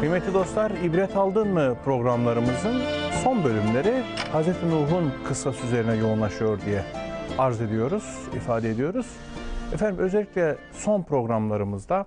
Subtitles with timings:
[0.00, 2.82] Kıymetli dostlar, ibret aldın mı programlarımızın
[3.24, 4.46] son bölümleri Hz.
[4.72, 6.82] Nuh'un kıssası üzerine yoğunlaşıyor diye
[7.38, 9.06] arz ediyoruz, ifade ediyoruz.
[9.72, 12.06] Efendim özellikle son programlarımızda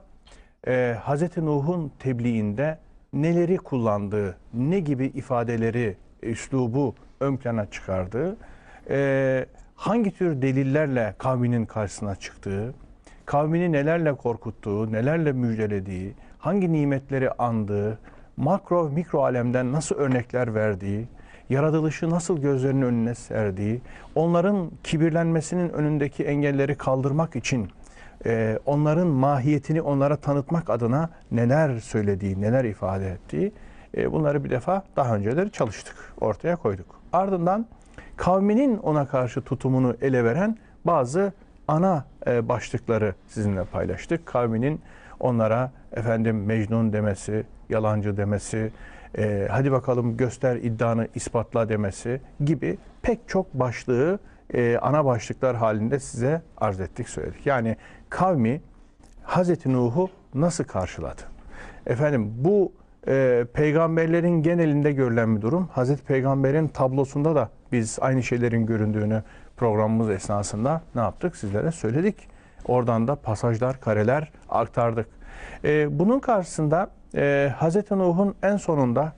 [0.68, 1.38] e, Hz.
[1.38, 2.78] Nuh'un tebliğinde
[3.14, 8.38] neleri kullandığı, ne gibi ifadeleri, üslubu ön plana çıkardığı,
[8.90, 9.46] e,
[9.76, 12.74] hangi tür delillerle kavminin karşısına çıktığı,
[13.26, 16.14] kavmini nelerle korkuttuğu, nelerle müjdelediği,
[16.48, 18.00] hangi nimetleri andığı,
[18.38, 21.08] makro mikro alemden nasıl örnekler verdiği,
[21.50, 23.82] yaratılışı nasıl gözlerinin önüne serdiği,
[24.16, 27.70] onların kibirlenmesinin önündeki engelleri kaldırmak için
[28.26, 33.52] e, onların mahiyetini onlara tanıtmak adına neler söylediği, neler ifade ettiği
[33.98, 37.02] e, bunları bir defa daha önceleri çalıştık, ortaya koyduk.
[37.14, 37.66] Ardından
[38.18, 41.34] kavminin ona karşı tutumunu ele veren bazı
[41.68, 44.26] ana e, başlıkları sizinle paylaştık.
[44.26, 44.82] Kavminin
[45.20, 48.72] onlara efendim Mecnun demesi, yalancı demesi,
[49.18, 54.20] e, hadi bakalım göster iddianı ispatla demesi gibi pek çok başlığı
[54.54, 57.46] e, ana başlıklar halinde size arz ettik söyledik.
[57.46, 57.78] Yani
[58.10, 58.62] kavmi
[59.24, 61.22] Hazreti Nuh'u nasıl karşıladı?
[61.86, 62.72] Efendim bu
[63.08, 65.70] e, peygamberlerin genelinde görülen bir durum.
[65.72, 69.24] Hazreti Peygamber'in tablosunda da biz aynı şeylerin göründüğünü
[69.58, 71.36] programımız esnasında ne yaptık?
[71.36, 72.37] Sizlere söyledik.
[72.66, 75.08] Oradan da pasajlar, kareler aktardık.
[75.64, 77.92] E, bunun karşısında e, Hz.
[77.92, 79.14] Nuh'un en sonunda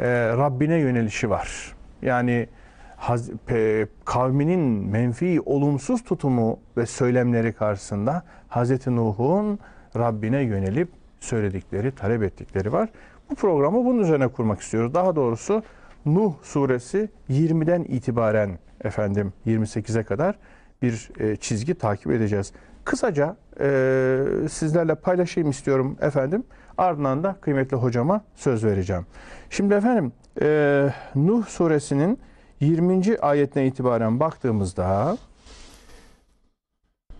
[0.00, 1.74] e, Rabbine yönelişi var.
[2.02, 2.48] Yani
[2.96, 8.86] Haz, pe, kavminin menfi, olumsuz tutumu ve söylemleri karşısında Hz.
[8.86, 9.58] Nuh'un
[9.96, 10.88] Rabbine yönelip
[11.20, 12.88] söyledikleri, talep ettikleri var.
[13.30, 14.94] Bu programı bunun üzerine kurmak istiyoruz.
[14.94, 15.62] Daha doğrusu
[16.06, 20.38] Nuh suresi 20'den itibaren efendim 28'e kadar
[20.82, 22.52] bir e, çizgi takip edeceğiz.
[22.86, 24.18] Kısaca e,
[24.50, 26.44] sizlerle paylaşayım istiyorum efendim.
[26.78, 29.06] Ardından da kıymetli hocama söz vereceğim.
[29.50, 30.12] Şimdi efendim
[30.42, 32.18] e, Nuh suresinin
[32.60, 33.18] 20.
[33.18, 35.16] ayetine itibaren baktığımızda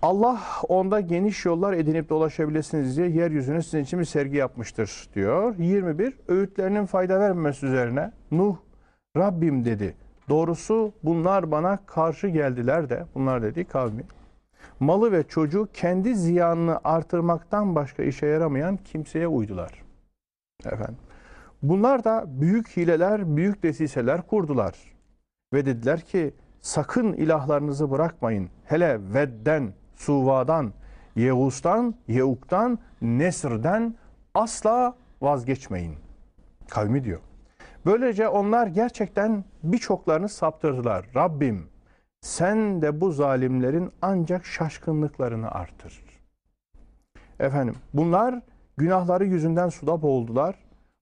[0.03, 5.55] Allah onda geniş yollar edinip dolaşabilirsiniz diye yeryüzüne sizin için bir sergi yapmıştır diyor.
[5.59, 8.57] 21 öğütlerinin fayda vermemesi üzerine Nuh
[9.17, 9.95] Rabbim dedi.
[10.29, 14.03] Doğrusu bunlar bana karşı geldiler de bunlar dedi kavmi.
[14.81, 19.83] Malı ve çocuğu kendi ziyanını artırmaktan başka işe yaramayan kimseye uydular.
[20.65, 20.97] Efendim.
[21.63, 24.75] Bunlar da büyük hileler, büyük desiseler kurdular.
[25.53, 28.51] Ve dediler ki sakın ilahlarınızı bırakmayın.
[28.65, 30.73] Hele Vedden, Suva'dan,
[31.17, 33.95] Yehus'tan, Yeuk'tan, Nesr'den
[34.35, 35.95] asla vazgeçmeyin.
[36.69, 37.21] Kavmi diyor.
[37.87, 41.07] Böylece onlar gerçekten birçoklarını saptırdılar.
[41.17, 41.69] Rabbim
[42.21, 46.03] sen de bu zalimlerin ancak şaşkınlıklarını artır.
[47.41, 48.41] Efendim bunlar
[48.77, 50.55] günahları yüzünden suda boğuldular.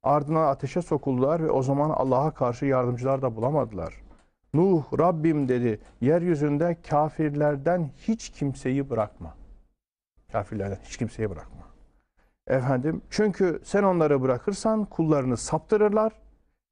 [0.02, 3.94] Ardına ateşe sokuldular ve o zaman Allah'a karşı yardımcılar da bulamadılar.
[4.54, 9.34] Nuh Rabbim dedi yeryüzünde kafirlerden hiç kimseyi bırakma.
[10.32, 11.64] Kafirlerden hiç kimseyi bırakma.
[12.46, 16.12] Efendim çünkü sen onları bırakırsan kullarını saptırırlar.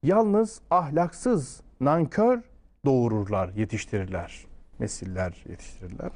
[0.02, 2.42] Yalnız ahlaksız, nankör
[2.84, 4.46] doğururlar, yetiştirirler.
[4.80, 6.10] Nesiller yetiştirirler.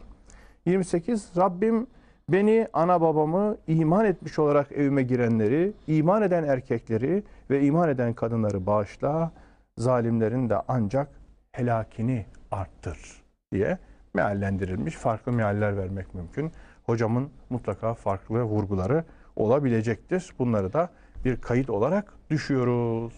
[0.67, 1.87] 28 Rabbim
[2.29, 8.67] beni, ana babamı iman etmiş olarak evime girenleri, iman eden erkekleri ve iman eden kadınları
[8.67, 9.33] bağışla.
[9.79, 11.09] Zalimlerin de ancak
[11.53, 13.23] helakini arttır
[13.53, 13.79] diye
[14.15, 14.95] meallendirilmiş.
[14.95, 16.53] Farklı mealler vermek mümkün.
[16.85, 19.05] Hocamın mutlaka farklı vurguları
[19.37, 20.35] olabilecektir.
[20.39, 20.91] Bunları da
[21.25, 23.15] bir kayıt olarak düşüyoruz.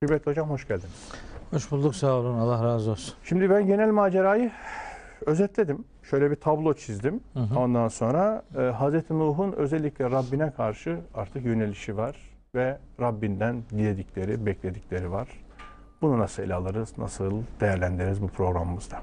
[0.00, 1.31] Kıymetli hocam hoş geldiniz.
[1.52, 3.14] Hoş bulduk sağ olun Allah razı olsun.
[3.24, 4.50] Şimdi ben genel macerayı
[5.26, 5.84] özetledim.
[6.02, 7.20] Şöyle bir tablo çizdim.
[7.34, 7.58] Hı hı.
[7.58, 9.10] Ondan sonra e, Hz.
[9.10, 12.16] Nuh'un özellikle Rabbine karşı artık yönelişi var
[12.54, 15.28] ve Rabbinden diledikleri, bekledikleri var.
[16.02, 19.02] Bunu nasıl ele alırız, nasıl değerlendiririz bu programımızda?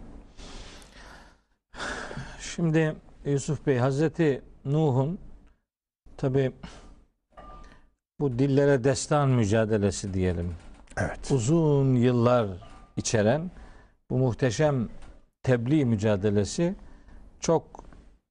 [2.39, 2.95] Şimdi
[3.25, 5.19] Yusuf Bey Hazreti Nuh'un
[6.17, 6.51] tabi
[8.19, 10.55] bu dillere destan mücadelesi diyelim.
[11.01, 11.31] Evet.
[11.31, 12.47] Uzun yıllar
[12.97, 13.51] içeren
[14.09, 14.89] bu muhteşem
[15.43, 16.75] tebliğ mücadelesi
[17.39, 17.83] çok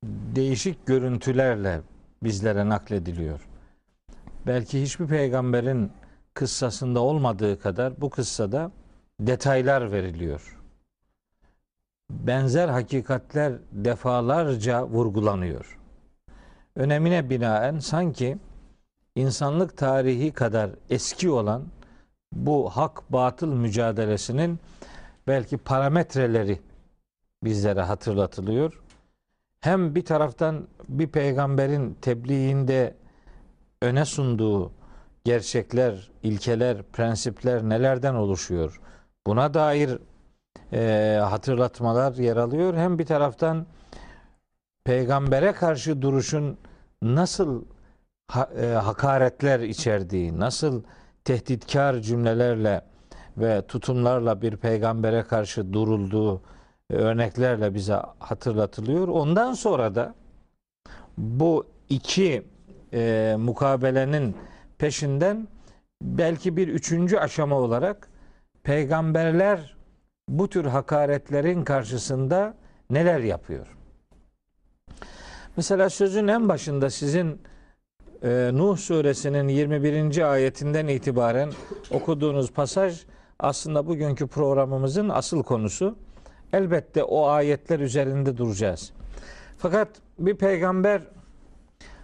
[0.04, 1.80] değişik görüntülerle
[2.22, 3.48] bizlere naklediliyor.
[4.46, 5.92] Belki hiçbir peygamberin
[6.34, 8.70] kıssasında olmadığı kadar bu kıssada
[9.20, 10.58] detaylar veriliyor.
[12.10, 15.78] Benzer hakikatler defalarca vurgulanıyor.
[16.76, 18.38] Önemine binaen sanki
[19.14, 21.64] insanlık tarihi kadar eski olan
[22.32, 24.58] bu hak batıl mücadelesinin
[25.26, 26.60] belki parametreleri
[27.44, 28.82] bizlere hatırlatılıyor.
[29.60, 32.94] Hem bir taraftan bir peygamberin tebliğinde
[33.82, 34.72] öne sunduğu
[35.24, 38.80] gerçekler, ilkeler, prensipler nelerden oluşuyor?
[39.26, 39.98] Buna dair
[40.72, 42.74] e, hatırlatmalar yer alıyor.
[42.76, 43.66] Hem bir taraftan
[44.84, 46.58] peygambere karşı duruşun
[47.02, 47.64] nasıl
[48.28, 50.82] ha- e, hakaretler içerdiği, nasıl
[51.24, 52.82] tehditkar cümlelerle
[53.36, 56.42] ve tutumlarla bir peygambere karşı durulduğu
[56.90, 59.08] e, örneklerle bize hatırlatılıyor.
[59.08, 60.14] Ondan sonra da
[61.18, 62.42] bu iki
[62.92, 64.36] e, mukabelenin
[64.78, 65.48] peşinden
[66.02, 68.08] belki bir üçüncü aşama olarak
[68.62, 69.76] peygamberler
[70.28, 72.54] bu tür hakaretlerin karşısında
[72.90, 73.66] neler yapıyor?
[75.56, 77.40] Mesela sözün en başında sizin
[78.22, 80.32] e, Nuh suresinin 21.
[80.32, 81.50] ayetinden itibaren
[81.90, 83.04] okuduğunuz pasaj
[83.38, 85.96] aslında bugünkü programımızın asıl konusu.
[86.52, 88.92] Elbette o ayetler üzerinde duracağız.
[89.58, 89.88] Fakat
[90.18, 91.02] bir peygamber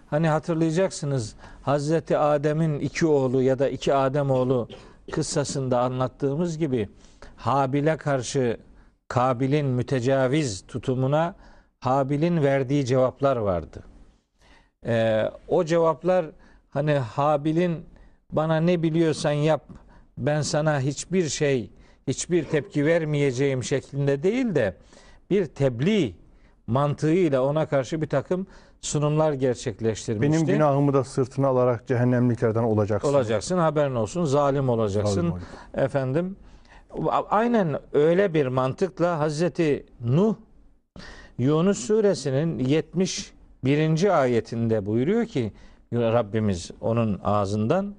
[0.07, 4.67] hani hatırlayacaksınız Hazreti Adem'in iki oğlu ya da iki Adem oğlu
[5.11, 6.89] kıssasında anlattığımız gibi
[7.35, 8.57] Habil'e karşı
[9.07, 11.35] Kabil'in mütecaviz tutumuna
[11.79, 13.83] Habil'in verdiği cevaplar vardı.
[14.85, 16.25] Ee, o cevaplar
[16.69, 17.85] hani Habil'in
[18.31, 19.61] bana ne biliyorsan yap
[20.17, 21.69] ben sana hiçbir şey
[22.07, 24.75] hiçbir tepki vermeyeceğim şeklinde değil de
[25.29, 26.15] bir tebliğ
[26.67, 28.47] mantığıyla ona karşı bir takım
[28.81, 30.33] sunumlar gerçekleştirmişti.
[30.33, 33.13] Benim günahımı da sırtına alarak cehennemliklerden olacaksın.
[33.13, 35.47] olacaksın haberin olsun zalim olacaksın Zalim olacak.
[35.73, 36.35] efendim
[37.29, 40.35] aynen öyle bir mantıkla Hazreti Nuh
[41.37, 42.59] Yunus suresinin
[43.65, 44.21] 71.
[44.21, 45.51] ayetinde buyuruyor ki
[45.93, 47.95] Rabbimiz onun ağzından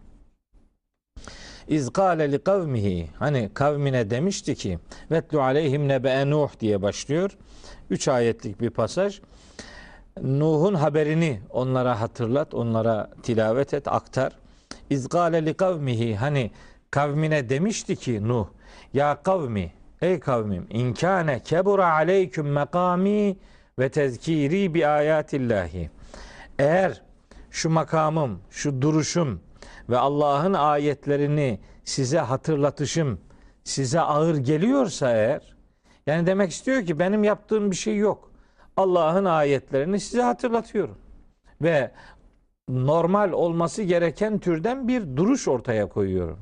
[1.69, 4.79] İz kâle li kavmihi hani kavmine demişti ki
[5.11, 7.37] vetlu aleyhim nebe Nuh diye başlıyor.
[7.91, 9.21] Üç ayetlik bir pasaj.
[10.23, 14.33] Nuh'un haberini onlara hatırlat, onlara tilavet et, aktar.
[14.91, 16.51] İz gâle li kavmihi hani
[16.91, 18.47] kavmine demişti ki Nuh
[18.93, 19.73] ya kavmi
[20.03, 23.37] ey kavmim inkâne kebura aleyküm mekâmi
[23.79, 25.91] ve tezkiri bi ayatillahi.
[26.59, 27.03] Eğer
[27.51, 29.41] şu makamım, şu duruşum
[29.91, 33.21] ve Allah'ın ayetlerini size hatırlatışım
[33.65, 35.57] size ağır geliyorsa eğer
[36.07, 38.31] yani demek istiyor ki benim yaptığım bir şey yok.
[38.77, 40.99] Allah'ın ayetlerini size hatırlatıyorum.
[41.63, 41.91] Ve
[42.69, 46.39] normal olması gereken türden bir duruş ortaya koyuyorum.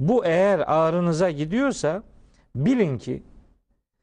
[0.00, 2.02] Bu eğer ağrınıza gidiyorsa
[2.54, 3.22] bilin ki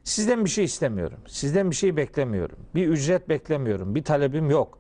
[0.05, 1.19] sizden bir şey istemiyorum.
[1.27, 2.57] Sizden bir şey beklemiyorum.
[2.75, 3.95] Bir ücret beklemiyorum.
[3.95, 4.79] Bir talebim yok.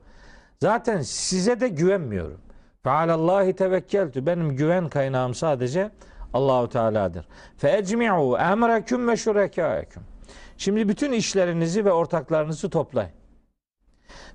[0.61, 2.41] Zaten size de güvenmiyorum.
[2.83, 4.25] Fealallahi tevekkeltü.
[4.25, 5.91] Benim güven kaynağım sadece
[6.33, 7.27] Allahu Teala'dır.
[7.57, 10.03] Fe ecmi'u emrekum ve şurekâekum.
[10.57, 13.11] Şimdi bütün işlerinizi ve ortaklarınızı toplayın.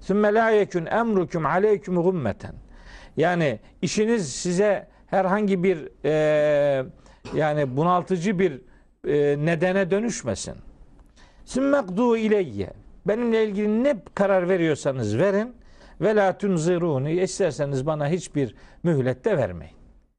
[0.01, 2.55] Sümme la yekun emrukum aleyküm gummeten.
[3.17, 6.85] Yani işiniz size herhangi bir e,
[7.35, 8.63] yani bunaltıcı bir
[9.07, 10.55] e, nedene dönüşmesin.
[11.50, 12.73] Sümmekdu ileyye.
[13.06, 15.55] Benimle ilgili ne karar veriyorsanız verin
[16.00, 17.12] ve la tunziruni.
[17.12, 19.75] İsterseniz bana hiçbir mühlet de vermeyin.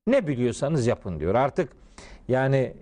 [0.07, 1.35] Ne biliyorsanız yapın diyor.
[1.35, 1.69] Artık
[2.27, 2.73] yani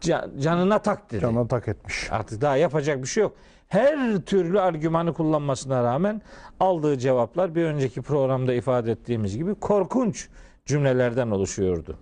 [0.00, 1.20] ca- canına tak dedi.
[1.20, 2.08] Canına tak etmiş.
[2.12, 3.36] Artık daha yapacak bir şey yok.
[3.68, 6.22] Her türlü argümanı kullanmasına rağmen
[6.60, 10.28] aldığı cevaplar bir önceki programda ifade ettiğimiz gibi korkunç
[10.66, 11.98] cümlelerden oluşuyordu.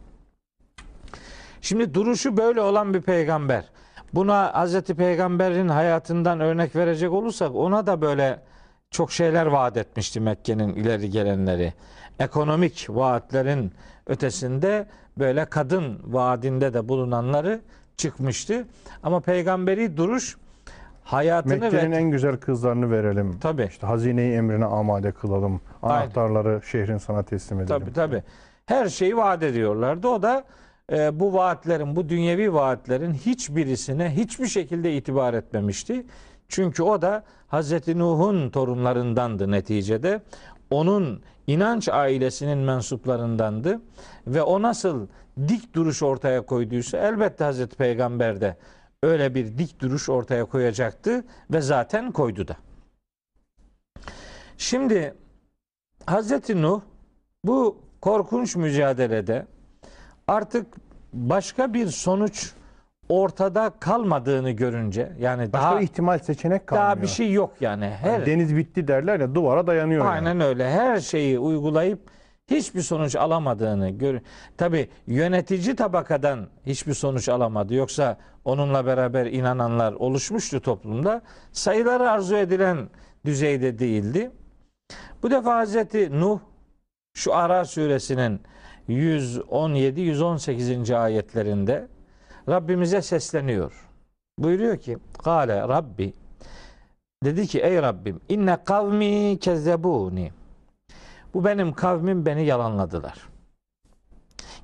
[1.61, 3.74] Şimdi duruşu böyle olan bir peygamber.
[4.15, 8.41] Buna Hazreti Peygamber'in hayatından örnek verecek olursak ona da böyle
[8.91, 11.73] çok şeyler vaat etmişti Mekke'nin ileri gelenleri.
[12.19, 13.73] Ekonomik vaatlerin
[14.07, 14.87] ötesinde
[15.19, 17.61] böyle kadın vaadinde de bulunanları
[17.97, 18.67] çıkmıştı.
[19.03, 20.37] Ama peygamberi duruş
[21.05, 23.39] hayatını Mekke'nin ve en güzel kızlarını verelim.
[23.41, 23.67] Tabii.
[23.71, 25.61] İşte hazineyi emrine amade kılalım.
[25.83, 26.03] Aynen.
[26.03, 27.81] Anahtarları şehrin sana teslim edelim.
[27.81, 28.23] Tabii tabii.
[28.67, 30.09] Her şeyi vaat ediyorlardı.
[30.09, 30.45] O da
[30.93, 36.07] e, bu vaatlerin, bu dünyevi vaatlerin hiçbirisine hiçbir şekilde itibar etmemişti.
[36.49, 40.23] Çünkü o da Hazreti Nuh'un torunlarındandı neticede.
[40.71, 43.81] Onun inanç ailesinin mensuplarındandı
[44.27, 45.07] ve o nasıl
[45.49, 48.57] dik duruş ortaya koyduysa elbette Hazreti Peygamber de
[49.03, 52.57] öyle bir dik duruş ortaya koyacaktı ve zaten koydu da.
[54.59, 55.15] Şimdi
[56.07, 56.81] Hazreti Nuh
[57.45, 59.47] bu korkunç mücadelede
[60.29, 60.67] artık
[61.13, 62.53] başka bir sonuç
[63.09, 66.87] ortada kalmadığını görünce yani Başka daha ihtimal seçenek kalmıyor.
[66.87, 67.87] daha bir şey yok yani.
[67.87, 70.05] Her Deniz bitti derler ya duvara dayanıyor.
[70.05, 70.15] yani.
[70.15, 70.71] aynen öyle.
[70.71, 71.99] Her şeyi uygulayıp
[72.51, 74.21] hiçbir sonuç alamadığını gör.
[74.57, 77.75] Tabi yönetici tabakadan hiçbir sonuç alamadı.
[77.75, 81.23] Yoksa onunla beraber inananlar oluşmuştu toplumda.
[81.53, 82.89] Sayıları arzu edilen
[83.25, 84.31] düzeyde değildi.
[85.23, 86.39] Bu defa Hazreti Nuh
[87.15, 88.41] şu Ara suresinin
[88.89, 90.91] 117 118.
[90.91, 91.89] ayetlerinde
[92.49, 93.89] Rabbimize sesleniyor.
[94.39, 96.13] Buyuruyor ki: "Kale Rabbi"
[97.25, 100.33] Dedi ki: "Ey Rabbim, inne kavmi kezzebuni."
[101.35, 103.29] Bu benim kavmim beni yalanladılar.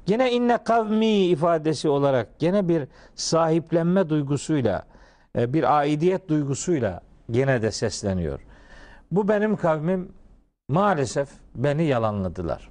[0.06, 4.86] Gene inne kavmi ifadesi olarak gene bir sahiplenme duygusuyla,
[5.38, 7.00] e, bir aidiyet duygusuyla
[7.30, 8.40] gene de sesleniyor.
[9.10, 10.12] Bu benim kavmim
[10.68, 12.68] maalesef beni yalanladılar.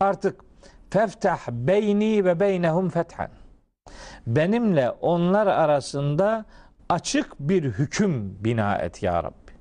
[0.00, 0.47] Artık
[0.90, 3.28] feftah beyni ve beynehum fethan.
[4.26, 6.44] Benimle onlar arasında
[6.88, 9.52] açık bir hüküm bina et ya Rabbi.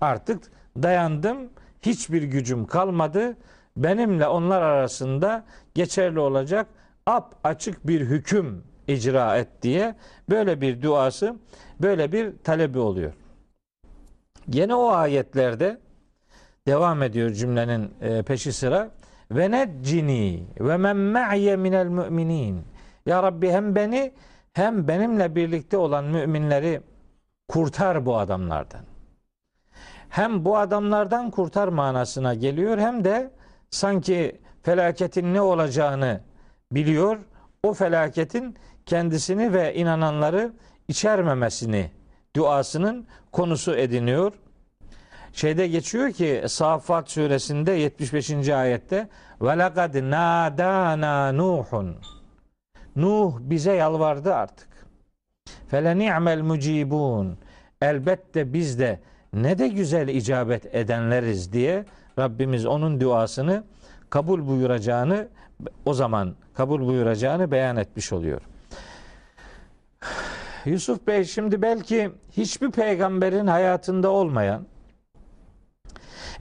[0.00, 0.42] Artık
[0.82, 1.50] dayandım,
[1.82, 3.36] hiçbir gücüm kalmadı.
[3.76, 5.44] Benimle onlar arasında
[5.74, 6.66] geçerli olacak
[7.06, 9.94] ap açık bir hüküm icra et diye
[10.30, 11.36] böyle bir duası,
[11.82, 13.12] böyle bir talebi oluyor.
[14.50, 15.78] Gene o ayetlerde
[16.66, 18.90] devam ediyor cümlenin e, peşi sıra.
[19.30, 22.64] Ve neccini ve men ma'ye minel müminin.
[23.06, 24.12] Ya Rabbi hem beni
[24.52, 26.80] hem benimle birlikte olan müminleri
[27.48, 28.80] kurtar bu adamlardan.
[30.08, 33.30] Hem bu adamlardan kurtar manasına geliyor hem de
[33.70, 36.20] sanki felaketin ne olacağını
[36.72, 37.18] biliyor.
[37.62, 38.56] O felaketin
[38.86, 40.52] kendisini ve inananları
[40.88, 41.90] içermemesini
[42.36, 44.32] duasının konusu ediniyor.
[45.32, 48.48] Şeyde geçiyor ki Saffat suresinde 75.
[48.48, 49.08] ayette
[49.42, 51.96] ve lekad nadana Nuhun
[52.96, 54.68] Nuh bize yalvardı artık.
[55.68, 57.38] Fele ni'mel mucibun.
[57.82, 59.00] Elbette biz de
[59.32, 61.84] ne de güzel icabet edenleriz diye
[62.18, 63.64] Rabbimiz onun duasını
[64.10, 65.28] kabul buyuracağını
[65.84, 68.40] o zaman kabul buyuracağını beyan etmiş oluyor.
[70.64, 74.66] Yusuf Bey şimdi belki hiçbir peygamberin hayatında olmayan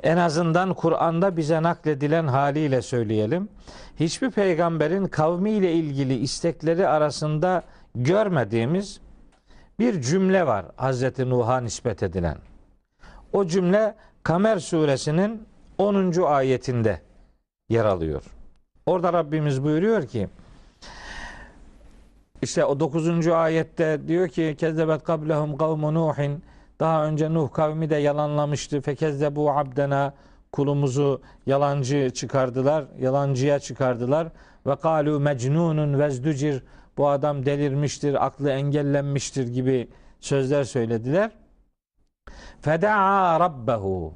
[0.04, 3.50] en azından Kur'an'da bize nakledilen haliyle söyleyelim.
[4.00, 7.64] Hiçbir peygamberin kavmiyle ilgili istekleri arasında
[7.96, 9.02] görmediğimiz
[9.80, 12.38] bir cümle var Hazreti Nuh'a nispet edilen.
[13.34, 16.22] O cümle Kamer suresinin 10.
[16.22, 17.02] ayetinde
[17.70, 18.24] yer alıyor.
[18.86, 20.30] Orada Rabbimiz buyuruyor ki
[22.42, 23.28] işte o 9.
[23.28, 26.44] ayette diyor ki kezzebet kablehum kavmu Nuhin
[26.80, 28.82] daha önce Nuh kavmi de yalanlamıştı.
[28.82, 30.14] Fekezzebu abdena
[30.52, 34.28] kulumuzu yalancı çıkardılar, yalancıya çıkardılar.
[34.66, 36.64] Ve kalu mecnunun vezducir
[36.98, 41.32] bu adam delirmiştir, aklı engellenmiştir gibi sözler söylediler.
[42.62, 44.14] Feda'a rabbehu.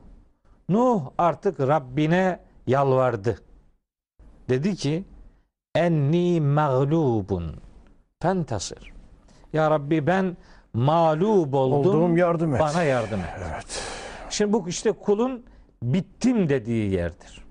[0.70, 3.40] Nuh artık Rabbine yalvardı.
[4.50, 5.06] Dedi ki
[5.76, 7.56] enni mağlubun
[8.22, 8.94] fentasır.
[9.54, 10.38] Ya Rabbi ben
[10.74, 11.90] mağlup oldum.
[12.04, 12.62] Olduğum yardım et.
[12.62, 13.30] Bana yardım et.
[13.54, 13.84] Evet.
[14.30, 15.46] Şimdi bu işte kulun
[15.84, 17.44] bittim dediği yerdir.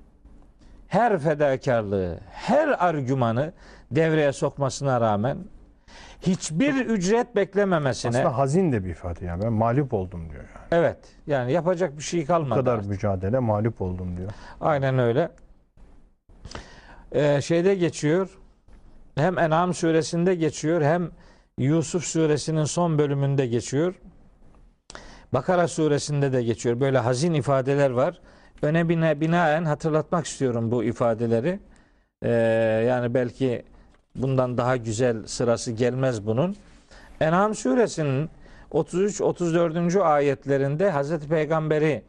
[0.88, 3.52] Her fedakarlığı, her argümanı
[3.90, 5.38] devreye sokmasına rağmen
[6.20, 9.42] hiçbir ücret beklememesine Aslında hazin de bir ifade yani.
[9.44, 10.82] Ben mağlup oldum diyor yani.
[10.82, 12.60] evet yani yapacak bir şey Bu kalmadı.
[12.60, 12.90] kadar artık.
[12.90, 14.30] mücadele mağlup oldum diyor.
[14.60, 15.28] Aynen öyle.
[17.12, 18.38] Ee, şeyde geçiyor.
[19.14, 21.10] Hem En'am suresinde geçiyor hem
[21.59, 23.94] Yusuf suresinin son bölümünde geçiyor.
[25.32, 26.80] Bakara suresinde de geçiyor.
[26.80, 28.21] Böyle hazin ifadeler var.
[28.62, 31.61] Öne bina, binaen hatırlatmak istiyorum bu ifadeleri.
[32.23, 32.30] Ee,
[32.88, 33.62] yani belki
[34.16, 36.56] bundan daha güzel sırası gelmez bunun.
[37.21, 38.30] En'am suresinin
[38.71, 40.00] 33-34.
[40.02, 42.02] ayetlerinde Hazreti Peygamber'i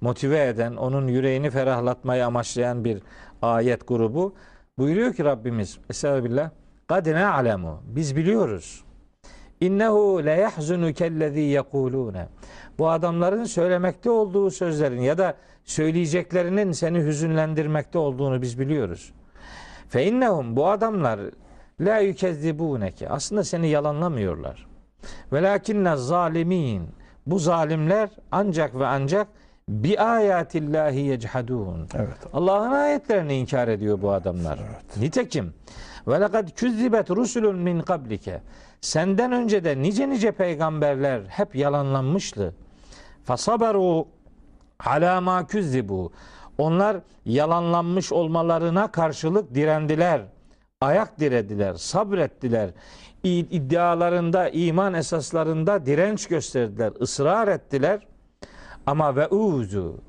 [0.00, 3.02] motive eden, onun yüreğini ferahlatmayı amaçlayan bir
[3.42, 4.34] ayet grubu.
[4.78, 6.50] Buyuruyor ki Rabbimiz Estağfirullah.
[6.88, 7.82] Kad alemu.
[7.86, 8.84] Biz biliyoruz.
[9.60, 12.28] İnnehu le yahzunukellezî yekulûne.
[12.78, 19.12] Bu adamların söylemekte olduğu sözlerin ya da söyleyeceklerinin seni hüzünlendirmekte olduğunu biz biliyoruz.
[19.88, 21.20] Fe innehum bu adamlar
[21.80, 23.08] la yükezzibûneke.
[23.08, 24.66] Aslında seni yalanlamıyorlar.
[25.32, 26.88] Velakinne zalimin.
[27.26, 29.28] Bu zalimler ancak ve ancak
[29.68, 31.88] bi ayatillahi yechadun.
[31.94, 32.18] Evet.
[32.32, 34.58] Allah'ın ayetlerini inkar ediyor bu adamlar.
[34.96, 35.54] Nitekim
[36.08, 38.42] ve lekad küzzibet rusulun min kablike.
[38.80, 42.54] Senden önce de nice nice peygamberler hep yalanlanmıştı.
[43.24, 44.06] Fasaberu
[44.86, 46.12] ala ma küzzibu.
[46.58, 50.22] Onlar yalanlanmış olmalarına karşılık direndiler.
[50.80, 52.70] Ayak dirediler, sabrettiler.
[53.24, 58.06] İddialarında, iman esaslarında direnç gösterdiler, ısrar ettiler.
[58.86, 60.00] Ama ve uzu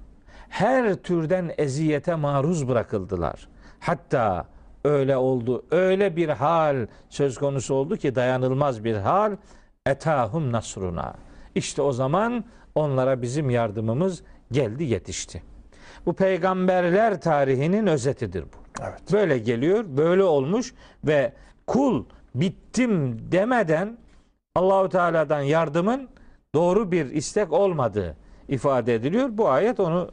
[0.50, 3.48] her türden eziyete maruz bırakıldılar.
[3.80, 4.46] Hatta
[4.86, 5.66] öyle oldu.
[5.72, 9.36] Öyle bir hal söz konusu oldu ki dayanılmaz bir hal.
[9.86, 11.14] Etahum nasruna.
[11.56, 12.44] İşte o zaman
[12.76, 15.44] onlara bizim yardımımız geldi yetişti.
[16.06, 18.82] Bu peygamberler tarihinin özetidir bu.
[18.84, 19.14] Evet.
[19.14, 20.74] Böyle geliyor, böyle olmuş
[21.04, 21.34] ve
[21.68, 23.98] kul bittim demeden
[24.56, 26.10] Allahu Teala'dan yardımın
[26.56, 28.16] doğru bir istek olmadığı
[28.48, 29.30] ifade ediliyor.
[29.32, 30.12] Bu ayet onu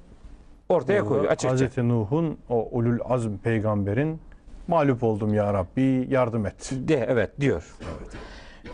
[0.68, 1.50] ortaya koyuyor açıkça.
[1.50, 4.20] Hazreti Nuh'un o ulul azm peygamberin
[4.68, 6.70] mağlup oldum ya Rabbi yardım et.
[6.72, 7.76] De, evet diyor.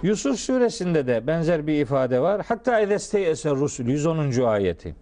[0.03, 2.45] Yusuf suresinde de benzer bir ifade var.
[2.49, 4.43] Hatta edesteyese rusul 110.
[4.43, 4.95] ayeti.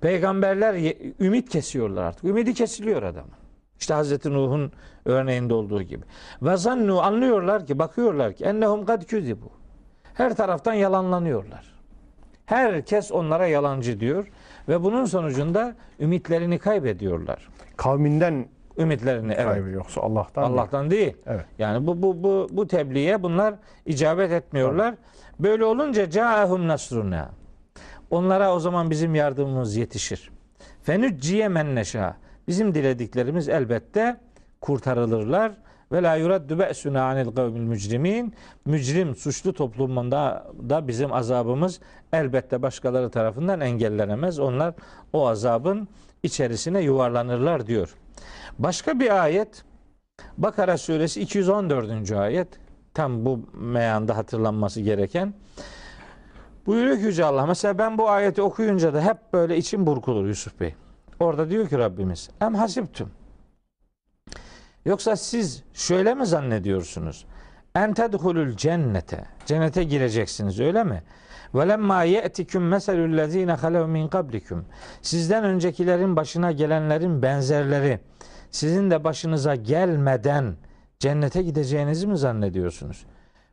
[0.00, 2.24] Peygamberler ümit kesiyorlar artık.
[2.24, 3.34] Ümidi kesiliyor adamın.
[3.80, 4.72] İşte Hazreti Nuh'un
[5.04, 6.04] örneğinde olduğu gibi.
[6.42, 9.50] Ve zannu anlıyorlar ki, bakıyorlar ki ennehum kad bu.
[10.14, 11.76] Her taraftan yalanlanıyorlar.
[12.46, 14.26] Herkes onlara yalancı diyor
[14.68, 17.48] ve bunun sonucunda ümitlerini kaybediyorlar.
[17.76, 19.44] Kavminden Ümitlerini evet.
[19.44, 20.44] kaybı yoksa Allah'tan.
[20.44, 20.58] değil.
[20.58, 21.16] Allah'tan değil.
[21.26, 21.44] Evet.
[21.58, 23.54] Yani bu bu bu bu tebliğe bunlar
[23.86, 24.94] icabet etmiyorlar.
[25.40, 27.30] Böyle olunca caahum nasruna.
[28.10, 30.30] Onlara o zaman bizim yardımımız yetişir.
[30.82, 32.16] Fenücciye men neşa.
[32.48, 34.16] Bizim dilediklerimiz elbette
[34.60, 35.52] kurtarılırlar.
[35.92, 38.34] Ve la yuraddu be'suna anil kavmil mücrimin.
[38.64, 41.80] Mücrim suçlu toplumunda da bizim azabımız
[42.12, 44.38] elbette başkaları tarafından engellenemez.
[44.38, 44.74] Onlar
[45.12, 45.88] o azabın
[46.22, 47.94] içerisine yuvarlanırlar diyor.
[48.58, 49.64] Başka bir ayet
[50.38, 52.12] Bakara suresi 214.
[52.12, 52.48] ayet
[52.94, 55.34] tam bu meyanda hatırlanması gereken.
[56.66, 60.60] Buyuruyor ki Yüce Allah mesela ben bu ayeti okuyunca da hep böyle içim burkulur Yusuf
[60.60, 60.74] Bey.
[61.20, 63.10] Orada diyor ki Rabbimiz em hasiptüm.
[64.84, 67.26] Yoksa siz şöyle mi zannediyorsunuz?
[67.74, 69.24] En tedhulul cennete.
[69.46, 71.02] Cennete gireceksiniz öyle mi?
[71.54, 74.64] Ve lemma ye'tiküm meselüllezine halev min kablikum.
[75.02, 78.00] Sizden öncekilerin başına gelenlerin benzerleri
[78.50, 80.56] sizin de başınıza gelmeden
[80.98, 83.06] cennete gideceğinizi mi zannediyorsunuz?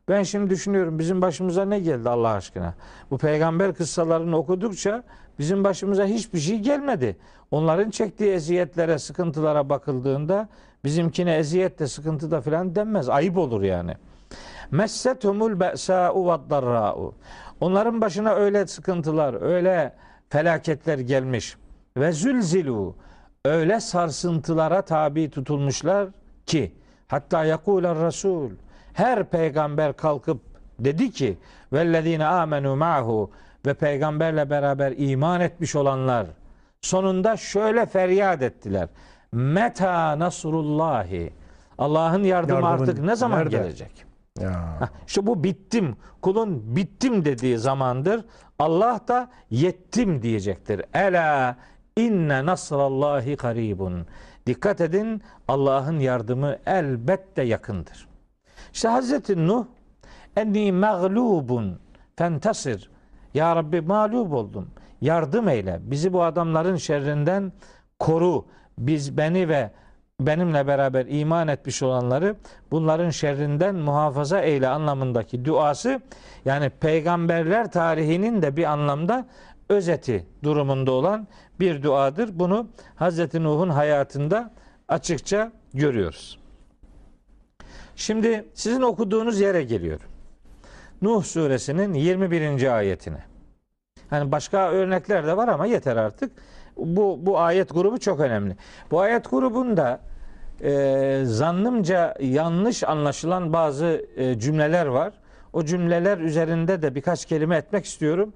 [0.08, 2.74] Ben şimdi düşünüyorum bizim başımıza ne geldi Allah aşkına?
[3.10, 5.02] Bu peygamber kıssalarını okudukça
[5.38, 7.16] bizim başımıza hiçbir şey gelmedi.
[7.50, 10.48] Onların çektiği eziyetlere, sıkıntılara bakıldığında
[10.84, 13.08] bizimkine eziyet de sıkıntı da filan denmez.
[13.08, 13.94] Ayıp olur yani.
[14.70, 17.14] Messetumul be'sa'u ve darra'u.
[17.60, 19.92] Onların başına öyle sıkıntılar, öyle
[20.28, 21.56] felaketler gelmiş.
[21.96, 22.94] Ve zülzilu.
[23.44, 26.08] Öyle sarsıntılara tabi tutulmuşlar
[26.46, 26.74] ki
[27.08, 28.50] hatta yakular Resul.
[28.92, 30.40] Her peygamber kalkıp
[30.78, 31.38] dedi ki
[31.72, 33.30] vellezine amenu ma'hu
[33.66, 36.26] ve peygamberle beraber iman etmiş olanlar
[36.80, 38.88] sonunda şöyle feryat ettiler.
[39.32, 41.32] Meta nasrullahi.
[41.78, 43.56] Allah'ın yardımı Yardımın artık ne zaman nerede?
[43.56, 44.04] gelecek?
[44.40, 44.78] Ya.
[45.06, 45.96] İşte bu bittim.
[46.22, 48.24] Kulun bittim dediği zamandır.
[48.58, 50.82] Allah da yettim diyecektir.
[50.94, 51.56] Ela
[51.96, 54.06] inne nasrallahi karibun.
[54.46, 58.08] Dikkat edin Allah'ın yardımı elbette yakındır.
[58.72, 59.66] İşte Hazreti Nuh
[60.36, 61.78] enni mağlubun
[62.16, 62.90] fentasir.
[63.34, 64.70] Ya Rabbi mağlup oldum.
[65.00, 65.80] Yardım eyle.
[65.82, 67.52] Bizi bu adamların şerrinden
[67.98, 68.44] koru.
[68.78, 69.70] Biz beni ve
[70.20, 72.36] benimle beraber iman etmiş olanları
[72.70, 76.00] bunların şerrinden muhafaza eyle anlamındaki duası
[76.44, 79.26] yani peygamberler tarihinin de bir anlamda
[79.68, 81.26] özeti durumunda olan
[81.60, 82.38] bir duadır.
[82.38, 84.50] Bunu Hazreti Nuh'un hayatında
[84.88, 86.38] açıkça görüyoruz.
[87.96, 90.00] Şimdi sizin okuduğunuz yere geliyor.
[91.02, 92.76] Nuh suresinin 21.
[92.76, 93.24] ayetine.
[94.10, 96.32] Hani başka örnekler de var ama yeter artık.
[96.76, 98.56] Bu, bu ayet grubu çok önemli.
[98.90, 100.00] Bu ayet grubunda
[100.62, 105.12] e, zannımca yanlış anlaşılan bazı e, cümleler var.
[105.52, 108.32] O cümleler üzerinde de birkaç kelime etmek istiyorum.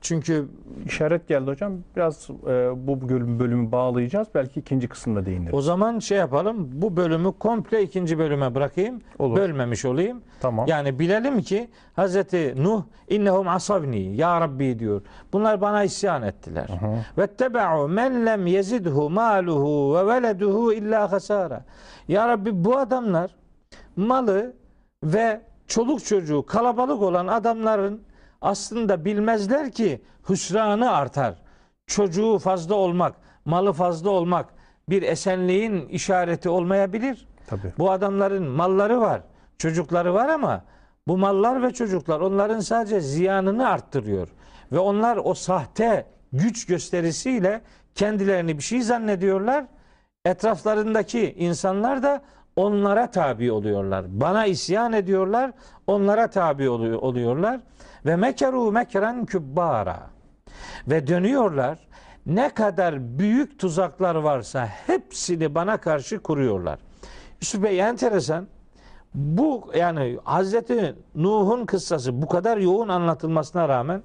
[0.00, 0.48] Çünkü
[0.86, 1.72] İşaret geldi hocam.
[1.96, 4.28] Biraz e, bu bölümü, bölümü bağlayacağız.
[4.34, 5.54] Belki ikinci kısımda değiniriz.
[5.54, 6.68] o zaman şey yapalım.
[6.72, 9.00] Bu bölümü komple ikinci bölüme bırakayım.
[9.18, 9.36] Olur.
[9.36, 10.22] Bölmemiş olayım.
[10.40, 10.66] Tamam.
[10.68, 15.02] Yani bilelim ki Hazreti Nuh innehum asabni ya Rabbi diyor.
[15.32, 16.68] Bunlar bana isyan ettiler.
[17.18, 21.64] Ve tebe'u men lem yezidhu maluhu ve veleduhu illa hasara.
[22.08, 23.30] Ya Rabbi bu adamlar
[23.96, 24.52] malı
[25.04, 28.00] ve çoluk çocuğu kalabalık olan adamların
[28.40, 31.34] aslında bilmezler ki hüsranı artar.
[31.86, 34.46] Çocuğu fazla olmak, malı fazla olmak
[34.88, 37.28] bir esenliğin işareti olmayabilir.
[37.46, 37.72] Tabii.
[37.78, 39.22] Bu adamların malları var,
[39.58, 40.64] çocukları var ama
[41.08, 44.28] bu mallar ve çocuklar onların sadece ziyanını arttırıyor.
[44.72, 47.60] Ve onlar o sahte güç gösterisiyle
[47.94, 49.64] kendilerini bir şey zannediyorlar.
[50.24, 52.22] Etraflarındaki insanlar da
[52.60, 54.04] onlara tabi oluyorlar.
[54.08, 55.52] Bana isyan ediyorlar,
[55.86, 57.60] onlara tabi oluyor, oluyorlar.
[58.06, 60.00] Ve mekeru mekren kübbara.
[60.88, 61.78] Ve dönüyorlar.
[62.26, 66.78] Ne kadar büyük tuzaklar varsa hepsini bana karşı kuruyorlar.
[67.40, 68.46] Yusuf Bey enteresan.
[69.14, 74.02] Bu yani Hazreti Nuh'un kıssası bu kadar yoğun anlatılmasına rağmen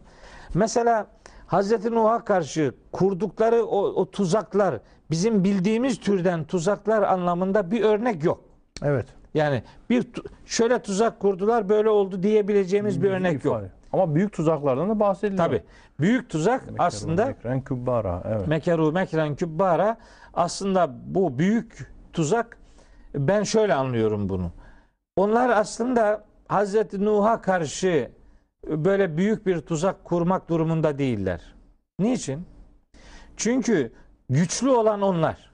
[0.54, 1.08] mesela
[1.48, 4.80] Hazreti Nuh'a karşı kurdukları o, o tuzaklar
[5.12, 8.44] bizim bildiğimiz türden tuzaklar anlamında bir örnek yok.
[8.84, 9.06] Evet.
[9.34, 10.08] Yani bir
[10.46, 13.56] şöyle tuzak kurdular böyle oldu diyebileceğimiz bir örnek yok.
[13.56, 13.72] İfade.
[13.94, 15.46] Ama büyük tuzaklardan da bahsediliyor.
[15.46, 15.64] Tabi.
[16.00, 18.24] Büyük tuzak aslında Mekren kübbara.
[18.26, 18.48] Evet.
[18.48, 19.98] mekeru mekren kübbara
[20.34, 22.58] aslında bu büyük tuzak
[23.16, 24.52] ben şöyle anlıyorum bunu.
[25.16, 28.12] Onlar aslında Hazreti Nuh'a karşı
[28.68, 31.42] böyle büyük bir tuzak kurmak durumunda değiller.
[32.00, 32.46] Niçin?
[33.38, 33.92] Çünkü
[34.30, 35.52] güçlü olan onlar.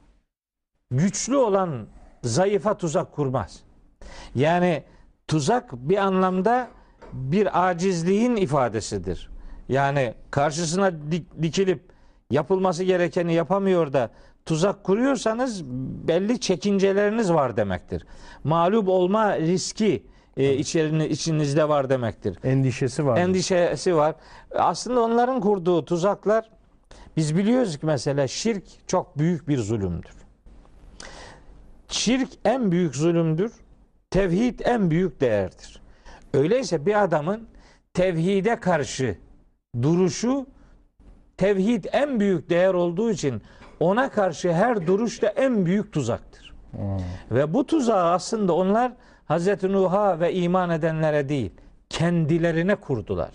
[0.92, 1.88] Güçlü olan
[2.24, 3.60] zayıfa tuzak kurmaz.
[4.36, 4.84] Yani
[5.28, 6.68] tuzak bir anlamda
[7.14, 9.30] bir acizliğin ifadesidir.
[9.70, 11.82] Yani karşısına dik- dikilip
[12.32, 14.10] yapılması gerekeni yapamıyor da
[14.46, 15.66] tuzak kuruyorsanız
[16.08, 18.06] belli çekinceleriniz var demektir.
[18.44, 20.04] Mağlup olma riski
[20.38, 22.38] e, içerini, içinizde var demektir.
[22.44, 23.18] Endişesi var.
[23.18, 24.16] Endişesi var.
[24.56, 26.50] Aslında onların kurduğu tuzaklar
[27.18, 30.21] biz biliyoruz ki mesela şirk çok büyük bir zulümdür.
[31.91, 33.51] Şirk en büyük zulümdür.
[34.10, 35.82] Tevhid en büyük değerdir.
[36.34, 37.47] Öyleyse bir adamın
[37.93, 39.17] tevhide karşı
[39.82, 40.47] duruşu
[41.38, 43.41] tevhid en büyük değer olduğu için
[43.80, 46.54] ona karşı her duruş da en büyük tuzaktır.
[47.32, 48.91] Ve bu tuzağı aslında onlar
[49.25, 51.51] Hazreti Nuh'a ve iman edenlere değil,
[51.89, 53.32] kendilerine kurdular.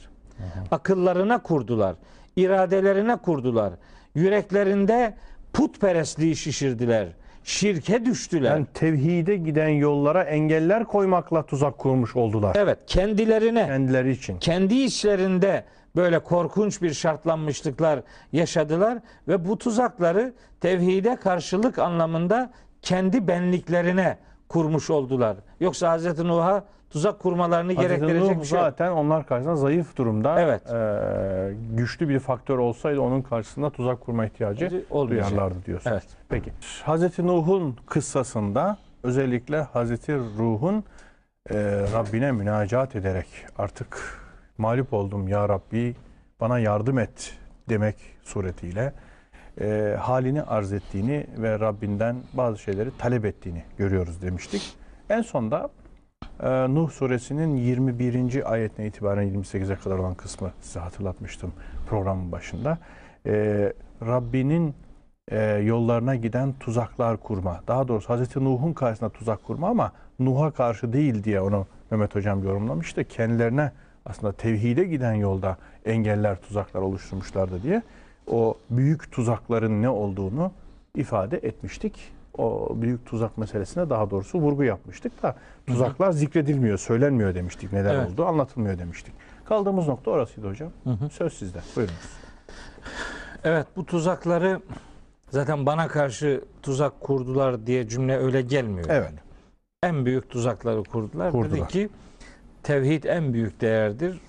[0.70, 1.96] Akıllarına kurdular,
[2.36, 3.72] iradelerine kurdular.
[4.14, 5.14] Yüreklerinde
[5.52, 7.08] putperestliği şişirdiler.
[7.46, 8.50] Şirke düştüler.
[8.50, 12.56] Yani tevhide giden yollara engeller koymakla tuzak kurmuş oldular.
[12.59, 14.38] evet, kendilerine Kendileri için.
[14.38, 15.64] kendi içlerinde
[15.96, 18.00] böyle korkunç bir şartlanmışlıklar
[18.32, 22.50] yaşadılar ve bu tuzakları tevhide karşılık anlamında
[22.82, 25.37] kendi benliklerine kurmuş oldular.
[25.61, 28.66] Yoksa Hazreti Nuh'a tuzak kurmalarını Hazreti gerektirecek Nuh bir şey yok.
[28.66, 30.40] zaten onlar karşısında zayıf durumda.
[30.40, 30.62] Evet.
[30.72, 35.31] Ee, güçlü bir faktör olsaydı onun karşısında tuzak kurma ihtiyacı Olmayacak.
[35.31, 35.90] duyarlardı diyorsun.
[35.90, 36.05] Evet.
[36.29, 36.53] Peki.
[36.85, 40.85] Hazreti Nuh'un kıssasında özellikle Hazreti Ruh'un
[41.51, 41.55] e,
[41.92, 43.27] Rabbine münacat ederek
[43.59, 44.18] artık
[44.59, 45.96] mağlup oldum ya Rabbi
[46.40, 47.35] bana yardım et
[47.68, 48.92] demek suretiyle
[49.61, 54.77] e, halini arz ettiğini ve Rabbinden bazı şeyleri talep ettiğini görüyoruz demiştik.
[55.11, 55.86] En sonda e,
[56.44, 58.53] Nuh suresinin 21.
[58.53, 61.53] ayetine itibaren 28'e kadar olan kısmı size hatırlatmıştım
[61.88, 62.79] programın başında.
[63.27, 63.72] E,
[64.03, 64.75] Rabbinin
[65.29, 67.61] e, yollarına giden tuzaklar kurma.
[67.68, 72.44] Daha doğrusu Hazreti Nuh'un karşısında tuzak kurma ama Nuh'a karşı değil diye onu Mehmet Hocam
[72.44, 73.05] yorumlamıştı.
[73.05, 73.72] Kendilerine
[74.07, 77.83] aslında tevhide giden yolda engeller, tuzaklar oluşturmuşlardı diye
[78.27, 80.53] o büyük tuzakların ne olduğunu
[80.94, 82.15] ifade etmiştik.
[82.38, 87.72] O büyük tuzak meselesine daha doğrusu vurgu yapmıştık da tuzaklar zikredilmiyor, söylenmiyor demiştik.
[87.72, 88.11] Neler Evet.
[88.11, 89.14] oldu anlatılmıyor demiştik.
[89.44, 90.70] Kaldığımız nokta orasıydı hocam.
[91.12, 91.59] Söz sizde.
[91.77, 91.99] Buyurunuz.
[93.44, 94.61] Evet bu tuzakları
[95.31, 98.87] zaten bana karşı tuzak kurdular diye cümle öyle gelmiyor.
[98.90, 99.12] Evet.
[99.83, 101.33] En büyük tuzakları kurdular.
[101.33, 101.59] Kurdular.
[101.59, 101.88] Dedi ki
[102.62, 104.20] tevhid en büyük değerdir.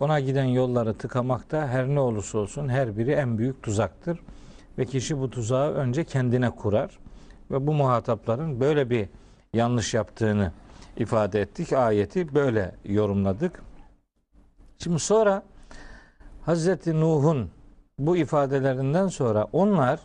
[0.00, 4.20] Ona giden yolları tıkamakta her ne olursa olsun her biri en büyük tuzaktır.
[4.78, 6.98] Ve kişi bu tuzağı önce kendine kurar.
[7.50, 9.08] Ve bu muhatapların böyle bir
[9.52, 10.52] yanlış yaptığını
[10.96, 11.72] ifade ettik.
[11.72, 13.62] Ayeti böyle yorumladık.
[14.78, 15.42] Şimdi sonra
[16.42, 17.50] Hazreti Nuh'un
[17.98, 20.00] bu ifadelerinden sonra onlar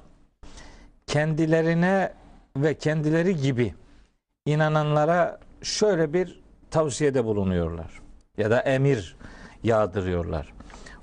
[1.08, 2.13] kendilerine
[2.58, 3.73] ve kendileri gibi
[4.45, 8.01] inananlara şöyle bir tavsiyede bulunuyorlar
[8.38, 9.15] ya da emir
[9.63, 10.53] yağdırıyorlar.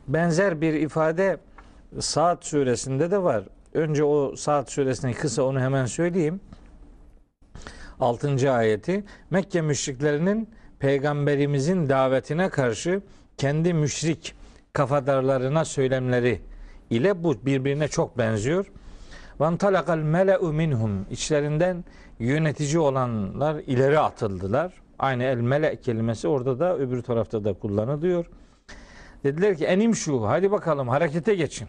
[0.08, 1.38] Benzer bir ifade
[1.98, 3.44] Saat suresinde de var.
[3.74, 6.40] Önce o Saat suresini kısa onu hemen söyleyeyim.
[8.00, 8.52] 6.
[8.52, 13.02] ayeti Mekke müşriklerinin peygamberimizin davetine karşı
[13.36, 14.34] kendi müşrik
[14.72, 16.40] kafadarlarına söylemleri
[16.90, 18.72] ile bu birbirine çok benziyor.
[19.40, 21.84] Van talakal mele'u minhum içlerinden
[22.18, 24.72] yönetici olanlar ileri atıldılar.
[24.98, 28.26] Aynı el mele kelimesi orada da öbür tarafta da kullanılıyor.
[29.24, 31.68] Dediler ki enim şu hadi bakalım harekete geçin.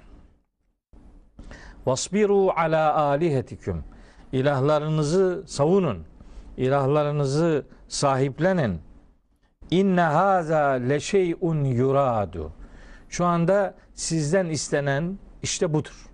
[1.86, 3.84] Vasbiru ala alihetiküm.
[4.32, 6.06] İlahlarınızı savunun.
[6.58, 8.80] İlahlarınızı sahiplenin.
[9.72, 12.52] İnne haza leşey'un yuradu.
[13.10, 16.10] Şu anda sizden istenen işte budur.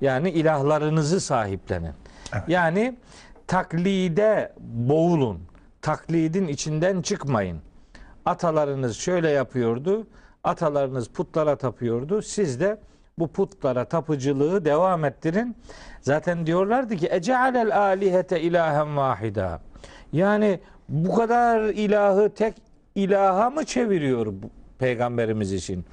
[0.00, 1.92] Yani ilahlarınızı sahiplenin.
[2.48, 2.96] Yani
[3.46, 5.40] taklide boğulun.
[5.82, 7.60] Taklidin içinden çıkmayın.
[8.24, 10.06] Atalarınız şöyle yapıyordu.
[10.44, 12.22] Atalarınız putlara tapıyordu.
[12.22, 12.80] Siz de
[13.18, 15.56] bu putlara tapıcılığı devam ettirin.
[16.00, 19.60] Zaten diyorlardı ki ecealel alihete ilahen vahida.
[20.12, 22.54] Yani bu kadar ilahı tek
[22.94, 25.84] ilaha mı çeviriyor bu, peygamberimiz için.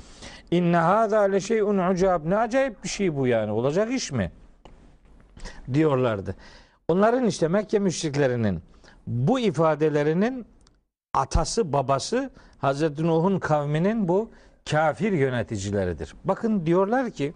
[0.52, 2.26] İnne hâzâ le şey'un ucab.
[2.26, 3.52] Ne acayip bir şey bu yani.
[3.52, 4.32] Olacak iş mi?
[5.74, 6.36] Diyorlardı.
[6.88, 8.62] Onların işte Mekke müşriklerinin
[9.08, 10.46] bu ifadelerinin
[11.14, 14.30] atası babası Hazreti Nuh'un kavminin bu
[14.70, 16.16] kafir yöneticileridir.
[16.24, 17.34] Bakın diyorlar ki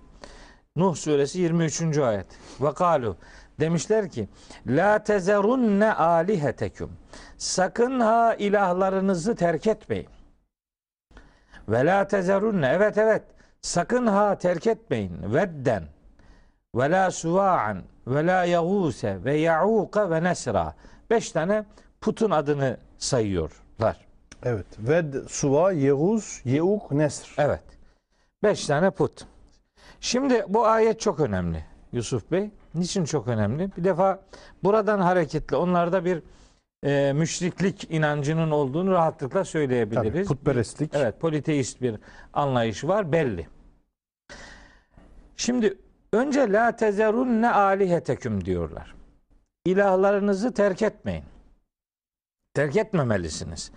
[0.78, 1.98] Nuh suresi 23.
[1.98, 2.26] ayet.
[2.62, 3.18] Ve kalu
[3.60, 4.30] demişler ki
[4.68, 6.92] la tezerunne aliheteküm.
[7.38, 10.08] Sakın ha ilahlarınızı terk etmeyin.
[11.70, 13.24] Ve la tezerunne evet evet
[13.62, 15.34] sakın ha terk etmeyin.
[15.34, 15.84] Vedden
[16.76, 20.76] ve la suva'an ve la yaguse ve ya'uka ve nesra.
[21.10, 21.66] Beş tane
[22.02, 24.07] putun adını sayıyorlar.
[24.44, 24.66] Evet.
[24.80, 27.36] Ved, Suva, Yehuz, Yeuk, Nesr.
[27.38, 27.64] Evet.
[28.44, 29.26] Beş tane put.
[30.00, 32.52] Şimdi bu ayet çok önemli Yusuf Bey.
[32.76, 33.72] Niçin çok önemli?
[33.78, 34.22] Bir defa
[34.64, 36.24] buradan hareketle onlarda bir
[36.84, 40.28] e, müşriklik inancının olduğunu rahatlıkla Tabii, söyleyebiliriz.
[40.28, 40.96] putperestlik.
[40.96, 41.96] Evet, politeist bir
[42.34, 43.48] anlayış var belli.
[45.38, 45.78] Şimdi
[46.14, 48.96] önce la tezerunne aliheteküm diyorlar.
[49.66, 51.24] İlahlarınızı terk etmeyin.
[52.54, 53.72] Terk etmemelisiniz.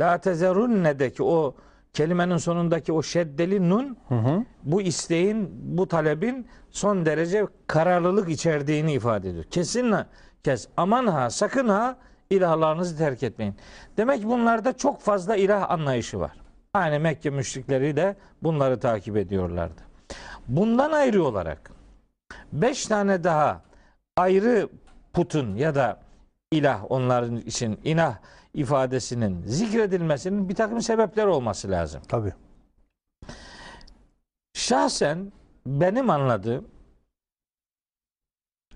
[0.00, 1.54] La tezerunne'deki o
[1.92, 4.44] kelimenin sonundaki o şeddeli nun Hı hı.
[4.62, 9.44] bu isteğin, bu talebin son derece kararlılık içerdiğini ifade ediyor.
[9.44, 10.06] Kesinle
[10.44, 10.68] kes.
[10.76, 11.96] Aman ha, sakın ha
[12.30, 13.54] ilahlarınızı terk etmeyin.
[13.96, 16.32] Demek bunlarda çok fazla ilah anlayışı var.
[16.74, 19.82] Aynı Mekke müşrikleri de bunları takip ediyorlardı.
[20.48, 21.70] Bundan ayrı olarak
[22.52, 23.62] beş tane daha
[24.16, 24.68] ayrı
[25.12, 26.00] putun ya da
[26.50, 28.16] ilah onların için ilah
[28.54, 32.02] ifadesinin zikredilmesinin bir takım sebepler olması lazım.
[32.08, 32.32] Tabii.
[34.54, 35.32] Şahsen
[35.66, 36.68] benim anladığım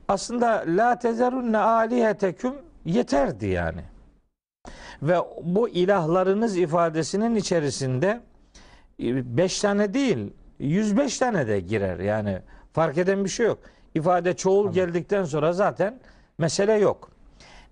[0.08, 3.84] aslında la tezerunne aliheteküm yeterdi yani.
[5.02, 8.20] Ve bu ilahlarınız ifadesinin içerisinde
[9.02, 11.98] e, beş tane değil 105 tane de girer.
[11.98, 12.38] Yani
[12.72, 13.58] fark eden bir şey yok.
[13.94, 16.00] İfade çoğul geldikten sonra zaten
[16.38, 17.10] mesele yok.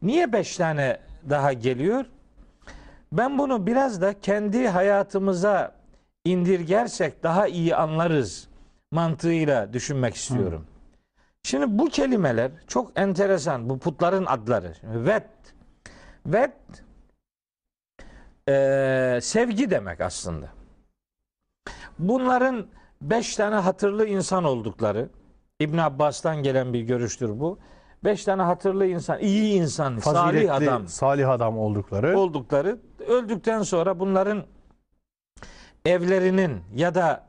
[0.03, 0.99] Niye beş tane
[1.31, 2.05] daha geliyor?
[3.13, 5.75] Ben bunu biraz da kendi hayatımıza
[6.25, 8.49] indirgersek daha iyi anlarız
[8.93, 10.67] mantığıyla düşünmek istiyorum.
[11.43, 13.69] Şimdi bu kelimeler çok enteresan.
[13.69, 14.73] Bu putların adları.
[14.85, 15.27] Vet.
[16.27, 16.53] Vet
[18.49, 20.49] eee, sevgi demek aslında.
[21.99, 22.67] Bunların
[23.03, 25.09] beş tane hatırlı insan oldukları
[25.61, 27.59] İbn Abbas'tan gelen bir görüştür bu.
[28.05, 32.19] Beş tane hatırlı insan, iyi insan, Faziletli, salih adam salih adam oldukları.
[32.19, 34.43] oldukları öldükten sonra bunların
[35.85, 37.27] evlerinin ya da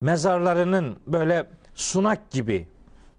[0.00, 2.68] mezarlarının böyle sunak gibi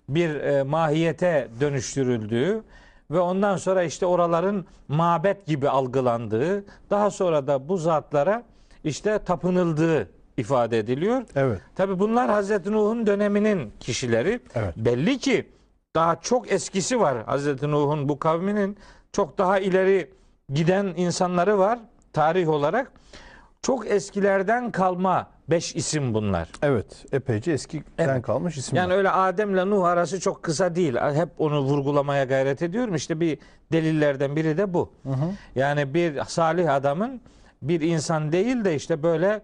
[0.09, 2.63] bir e, mahiyete dönüştürüldüğü
[3.11, 8.43] ve ondan sonra işte oraların mabet gibi algılandığı, daha sonra da bu zatlara
[8.83, 11.21] işte tapınıldığı ifade ediliyor.
[11.35, 11.61] Evet.
[11.75, 14.39] Tabi bunlar Hazreti Nuh'un döneminin kişileri.
[14.55, 14.77] Evet.
[14.77, 15.47] Belli ki
[15.97, 18.77] daha çok eskisi var Hazreti Nuh'un bu kavminin
[19.11, 20.11] çok daha ileri
[20.53, 21.79] giden insanları var
[22.13, 22.91] tarih olarak.
[23.61, 26.49] Çok eskilerden kalma beş isim bunlar.
[26.61, 27.05] Evet.
[27.11, 28.21] Epeyce eskiden Evet.
[28.21, 28.81] kalmış isimler.
[28.81, 30.95] Yani öyle Adem'le Nuh arası çok kısa değil.
[31.13, 32.95] Hep onu vurgulamaya gayret ediyorum.
[32.95, 33.37] İşte bir
[33.71, 34.91] delillerden biri de bu.
[35.55, 37.21] Yani bir salih adamın
[37.61, 39.41] bir insan değil de işte böyle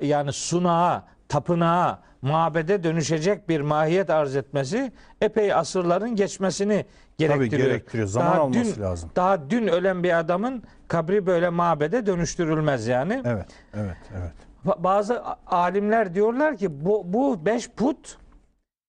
[0.00, 6.86] yani sunağa, tapınağa, mabede dönüşecek bir mahiyet arz etmesi epey asırların geçmesini
[7.18, 7.68] gerektiriyor.
[7.68, 8.08] gerektiriyor.
[8.08, 9.10] Zaman alması dün, lazım.
[9.16, 13.22] Daha dün ölen bir adamın kabri böyle mabede dönüştürülmez yani.
[13.24, 13.46] Evet.
[13.74, 13.96] Evet.
[14.18, 14.32] Evet.
[14.66, 18.18] Ba- Bazı alimler diyorlar ki bu, bu beş put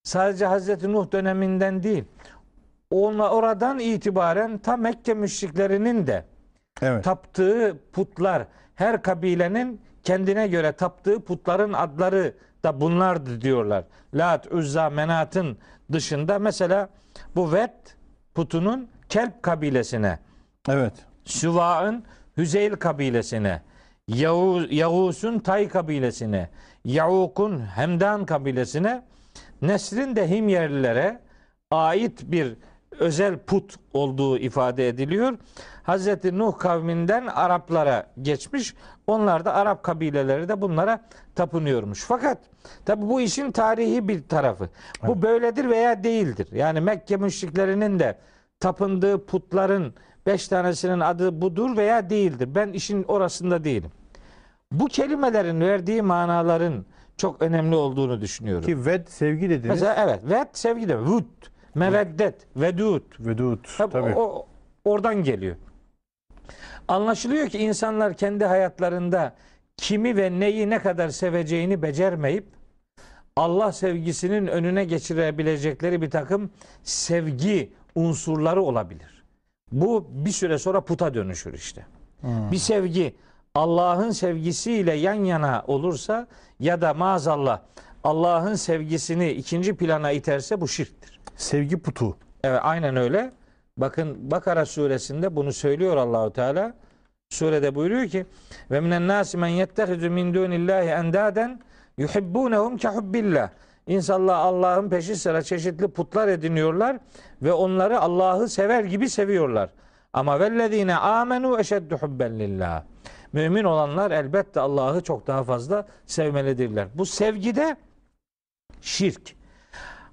[0.03, 2.03] sadece Hazreti Nuh döneminden değil.
[2.91, 6.25] Onla oradan itibaren ta Mekke müşriklerinin de
[6.81, 7.03] Evet.
[7.03, 13.83] taptığı putlar her kabilenin kendine göre taptığı putların adları da bunlardı diyorlar.
[14.13, 15.57] Lat, Uzza, Menat'ın
[15.91, 16.89] dışında mesela
[17.35, 17.97] bu Vet
[18.35, 20.19] putunun Kelp kabilesine
[20.69, 20.93] Evet.
[21.25, 22.03] Süva'ın
[22.37, 23.61] Hüzeyl kabilesine,
[24.07, 26.49] Yavuz, Yavuz'un Tay kabilesine,
[26.85, 29.03] Yavuk'un Hemdan kabilesine,
[29.61, 31.19] Nesrin de Himyerlilere
[31.71, 32.53] ait bir
[32.99, 35.37] özel put olduğu ifade ediliyor.
[35.83, 38.73] Hazreti Nuh kavminden Araplara geçmiş.
[39.07, 41.01] Onlar da Arap kabileleri de bunlara
[41.35, 42.03] tapınıyormuş.
[42.03, 42.37] Fakat
[42.85, 44.69] tabi bu işin tarihi bir tarafı.
[45.07, 46.47] Bu böyledir veya değildir.
[46.51, 48.17] Yani Mekke müşriklerinin de
[48.59, 49.93] tapındığı putların
[50.25, 52.55] beş tanesinin adı budur veya değildir.
[52.55, 53.91] Ben işin orasında değilim.
[54.71, 56.85] Bu kelimelerin verdiği manaların
[57.17, 58.65] çok önemli olduğunu düşünüyorum.
[58.65, 59.69] Ki ved sevgi dediniz.
[59.69, 61.07] Mesela evet, ved sevgi demek.
[61.07, 61.23] Vud,
[61.75, 63.03] meveddet, vedud.
[63.19, 63.79] Vedut.
[63.79, 64.15] Hep Tabii.
[64.15, 64.47] o,
[64.85, 65.55] oradan geliyor.
[66.87, 69.35] Anlaşılıyor ki insanlar kendi hayatlarında
[69.77, 72.45] kimi ve neyi ne kadar seveceğini becermeyip
[73.35, 76.49] Allah sevgisinin önüne geçirebilecekleri bir takım
[76.83, 79.23] sevgi unsurları olabilir.
[79.71, 81.85] Bu bir süre sonra puta dönüşür işte.
[82.23, 83.15] Bir sevgi
[83.55, 86.27] Allah'ın sevgisiyle yan yana olursa
[86.59, 87.61] ya da maazallah
[88.03, 91.16] Allah'ın sevgisini ikinci plana iterse bu şirktir.
[91.37, 92.17] Sevgi putu.
[92.43, 93.31] Evet aynen öyle.
[93.77, 96.73] Bakın Bakara suresinde bunu söylüyor Allahu Teala.
[97.29, 98.25] Surede buyuruyor ki
[98.71, 101.61] ve minen nasi men yettehizu min dunillahi endaden
[101.97, 103.49] yuhibbunhum ke hubbillah.
[103.87, 106.97] İnsanlar Allah'ın peşi sıra çeşitli putlar ediniyorlar
[107.41, 109.69] ve onları Allah'ı sever gibi seviyorlar.
[110.13, 112.83] Ama vellezine amenu eşeddu hubben lillah.
[113.33, 116.87] Mümin olanlar elbette Allah'ı çok daha fazla sevmelidirler.
[116.95, 117.77] Bu sevgide
[118.81, 119.36] şirk.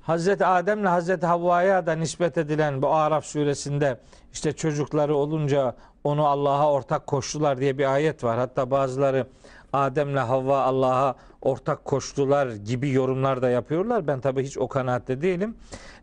[0.05, 3.99] Hazreti Adem'le Hazreti Havva'ya da nispet edilen bu Araf suresinde
[4.33, 8.39] işte çocukları olunca onu Allah'a ortak koştular diye bir ayet var.
[8.39, 9.27] Hatta bazıları
[9.73, 14.07] Adem'le Havva Allah'a ortak koştular gibi yorumlar da yapıyorlar.
[14.07, 15.57] Ben tabii hiç o kanaatte değilim.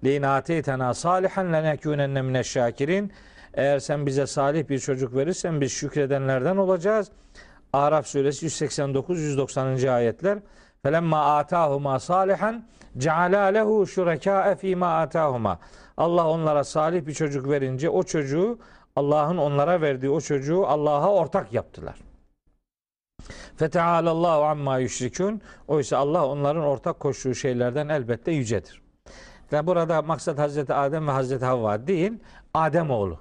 [0.04, 3.12] Leyn ateytena salihan lenekûnenne mineşşakirin.
[3.54, 7.12] Eğer sen bize salih bir çocuk verirsen biz şükredenlerden olacağız.
[7.74, 9.90] Araf suresi 189-190.
[9.90, 10.40] ayetler.
[10.84, 12.65] Felemma atahuma salihan
[12.98, 15.60] ceala lehu şurekâe fîmâ atahuma.
[15.98, 18.60] Allah onlara salih bir çocuk verince o çocuğu
[18.96, 21.96] Allah'ın onlara verdiği o çocuğu Allah'a ortak yaptılar.
[23.58, 25.41] Fetealallahu amma yüşrikûn.
[25.67, 28.82] Oysa Allah onların ortak koştuğu şeylerden elbette yücedir.
[29.52, 32.13] Ve burada maksat Hazreti Adem ve Hazreti Havva değil,
[32.54, 33.20] Adem oğlu.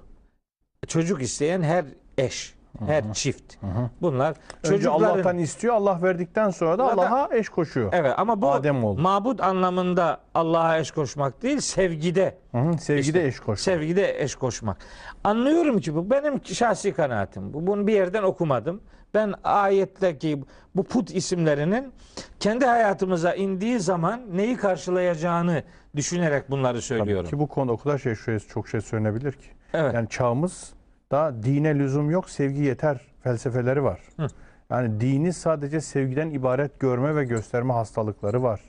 [0.87, 1.85] Çocuk isteyen her
[2.17, 2.55] eş,
[2.87, 3.55] her çift.
[4.01, 5.75] Bunlar Önce Allah'tan istiyor.
[5.75, 7.89] Allah verdikten sonra da Allah'a eş koşuyor.
[7.93, 9.01] Evet ama bu Adem oğlu.
[9.01, 12.37] mabut anlamında Allah'a eş koşmak değil, sevgide.
[12.51, 13.57] Hı hı, Sevgide İşte, eş koşuyor.
[13.57, 14.77] Sevgide eş koşmak.
[15.23, 17.53] Anlıyorum ki bu benim şahsi kanaatim.
[17.53, 18.81] Bu bunu bir yerden okumadım.
[19.13, 20.43] Ben ayetteki
[20.75, 21.93] bu put isimlerinin
[22.39, 25.63] kendi hayatımıza indiği zaman neyi karşılayacağını
[25.95, 27.29] düşünerek bunları Tabii söylüyorum.
[27.29, 29.47] Ki bu konuda o kadar şey, şey çok şey söylenebilir ki.
[29.73, 29.93] Evet.
[29.93, 30.73] Yani çağımız
[31.11, 33.99] da dine lüzum yok, sevgi yeter felsefeleri var.
[34.17, 34.27] Hı.
[34.69, 38.61] Yani dini sadece sevgiden ibaret görme ve gösterme hastalıkları var.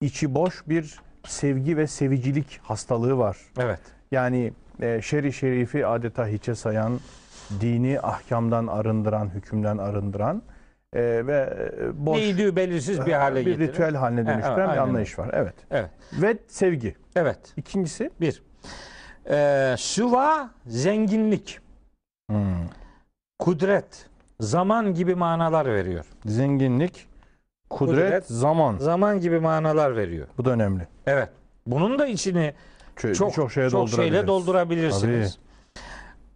[0.00, 3.36] İçi boş bir sevgi ve sevicilik hastalığı var.
[3.58, 3.80] Evet.
[4.10, 7.00] Yani e, şer-i şerifi adeta hiçe sayan,
[7.60, 10.42] dini ahkamdan arındıran, hükümden arındıran
[10.92, 13.68] e, ve e, boş Neydi belirsiz bir hale bir getiren.
[13.68, 15.30] ritüel haline Evet, dönüştüren bir aynen anlayış var.
[15.32, 15.54] Evet.
[15.70, 15.90] Evet.
[16.12, 16.96] Ve sevgi.
[17.16, 17.38] Evet.
[17.56, 18.42] İkincisi Bir.
[19.30, 21.60] Ee, süva zenginlik,
[23.38, 24.06] kudret,
[24.40, 26.04] zaman gibi manalar veriyor.
[26.26, 27.06] zenginlik,
[27.70, 28.26] kudret, Kudret.
[28.26, 28.76] zaman.
[28.78, 30.26] Zaman gibi manalar veriyor.
[30.38, 30.86] Bu da önemli.
[31.06, 31.28] Evet.
[31.66, 32.54] Bunun da içini
[32.96, 35.38] Çok, çok çok şeye çok şeyle doldurabilirsiniz.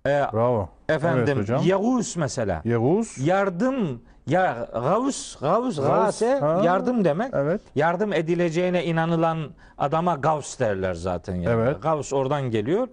[0.07, 0.69] Ee, Bravo.
[0.89, 1.63] efendim Evet hocam.
[1.65, 2.63] Yavuz mesela.
[2.65, 3.19] Yavuz.
[3.19, 6.61] Yardım ya Gavus Gavus Gase ha.
[6.65, 7.35] yardım demek.
[7.35, 7.61] Evet.
[7.75, 11.55] Yardım edileceğine inanılan adama Gavs derler zaten yani.
[11.63, 11.83] Evet.
[11.83, 12.89] Gavs oradan geliyor.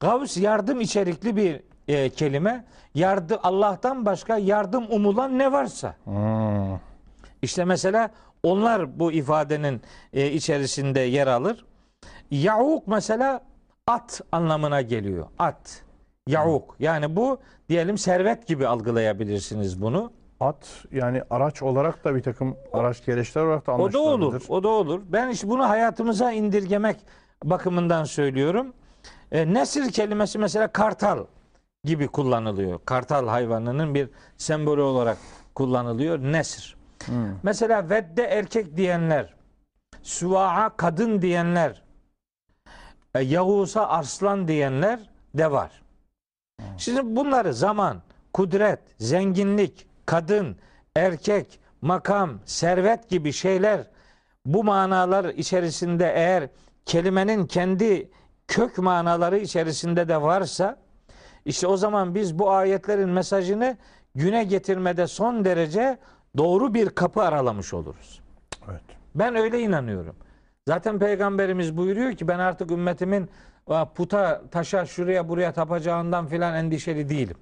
[0.00, 2.64] Gavs yardım içerikli bir e, kelime.
[2.94, 5.94] Yardım Allah'tan başka yardım umulan ne varsa.
[6.04, 6.78] Hmm.
[7.42, 8.10] İşte mesela
[8.42, 9.80] onlar bu ifadenin
[10.12, 11.64] e, içerisinde yer alır.
[12.30, 13.40] Yauk mesela
[13.86, 15.26] at anlamına geliyor.
[15.38, 15.82] At.
[16.26, 16.76] Yauk.
[16.78, 20.12] Yani bu diyelim servet gibi algılayabilirsiniz bunu.
[20.40, 24.12] At yani araç olarak da bir takım araç gereçler olarak da O da olur.
[24.12, 24.50] anlaşılabilir.
[24.50, 25.00] O da olur.
[25.08, 26.96] Ben işte bunu hayatımıza indirgemek
[27.44, 28.72] bakımından söylüyorum.
[29.32, 31.24] E, nesir kelimesi mesela kartal
[31.84, 32.80] gibi kullanılıyor.
[32.84, 35.18] Kartal hayvanının bir sembolü olarak
[35.54, 36.18] kullanılıyor.
[36.18, 36.76] Nesir.
[37.04, 37.34] Hmm.
[37.42, 39.34] Mesela vedde erkek diyenler,
[40.02, 41.82] suva'a kadın diyenler,
[43.14, 45.82] e, Yavuz'a arslan diyenler de var.
[46.76, 50.56] Şimdi bunları zaman, kudret, zenginlik, kadın,
[50.96, 53.86] erkek, makam, servet gibi şeyler
[54.46, 56.48] bu manalar içerisinde eğer
[56.86, 58.10] kelimenin kendi
[58.48, 60.76] kök manaları içerisinde de varsa
[61.44, 63.76] işte o zaman biz bu ayetlerin mesajını
[64.14, 65.98] güne getirmede son derece
[66.36, 68.20] doğru bir kapı aralamış oluruz.
[68.70, 68.82] Evet.
[69.14, 70.16] Ben öyle inanıyorum.
[70.68, 73.28] Zaten peygamberimiz buyuruyor ki ben artık ümmetimin
[73.66, 77.36] "Aa, puta, taşa, şuraya buraya tapacağından filan endişeli değilim.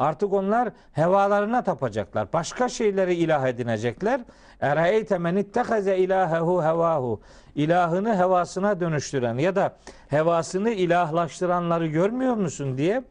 [0.00, 2.32] Artık onlar hevalarına tapacaklar.
[2.32, 4.20] Başka şeyleri ilah edinecekler.
[4.60, 7.20] Eraeyte men ittehaze ilahehu hevahu.
[7.54, 9.76] İlahını hevasına dönüştüren ya da
[10.08, 13.02] hevasını ilahlaştıranları görmüyor musun diye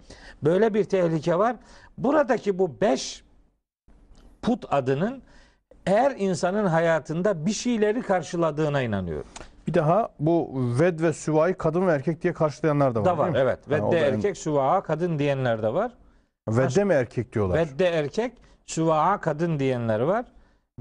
[0.44, 1.56] böyle bir tehlike var.
[1.98, 3.24] Buradaki bu beş
[4.42, 5.22] put adının
[5.86, 9.28] her insanın hayatında bir şeyleri karşıladığına inanıyorum.
[9.68, 13.06] Bir daha bu ved ve süvayı kadın ve erkek diye karşılayanlar da var.
[13.06, 13.70] Da var evet.
[13.70, 15.92] Vedde en- erkek, suvaha kadın diyenler de var.
[16.58, 17.58] Vedde mi erkek diyorlar?
[17.58, 18.34] Vedde erkek,
[18.66, 20.26] süvaa kadın diyenler var.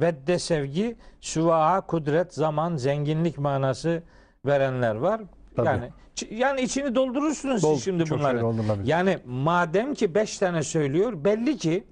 [0.00, 4.02] Vedde sevgi, süvaa kudret, zaman, zenginlik manası
[4.46, 5.20] verenler var.
[5.56, 5.66] Tabii.
[5.68, 5.90] Yani
[6.30, 8.32] yani içini doldurursunuz Dol- siz şimdi bunları.
[8.36, 8.86] şey doldurulabilir.
[8.86, 11.84] Yani madem ki beş tane söylüyor belli ki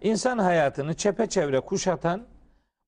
[0.00, 2.22] insan hayatını çepeçevre kuşatan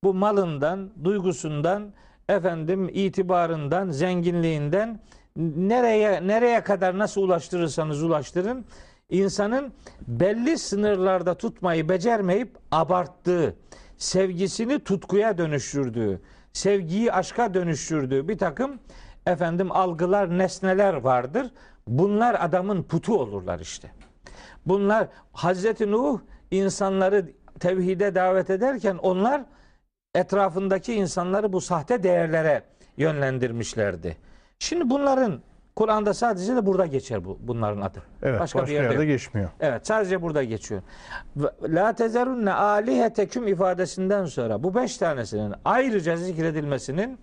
[0.05, 1.93] bu malından, duygusundan,
[2.29, 5.01] efendim itibarından, zenginliğinden
[5.37, 8.65] nereye nereye kadar nasıl ulaştırırsanız ulaştırın
[9.11, 9.73] insanın
[10.07, 13.57] belli sınırlarda tutmayı becermeyip abarttığı,
[13.97, 16.21] sevgisini tutkuya dönüştürdüğü,
[16.53, 18.79] sevgiyi aşka dönüştürdüğü bir takım
[19.27, 21.51] efendim algılar, nesneler vardır.
[21.89, 23.91] Bunlar adamın putu olurlar işte.
[24.67, 29.43] Bunlar Hazreti Nuh insanları tevhide davet ederken onlar
[30.15, 32.63] etrafındaki insanları bu sahte değerlere
[32.97, 34.17] yönlendirmişlerdi.
[34.59, 35.41] Şimdi bunların
[35.77, 38.03] Kur'an'da sadece de burada geçer bu bunların adı.
[38.23, 39.07] Evet, başka, bir yerde yerde yok.
[39.07, 39.49] geçmiyor.
[39.61, 40.83] Evet sadece burada geçiyor.
[41.63, 47.19] La tezerunne aliheteküm ifadesinden sonra bu beş tanesinin ayrıca zikredilmesinin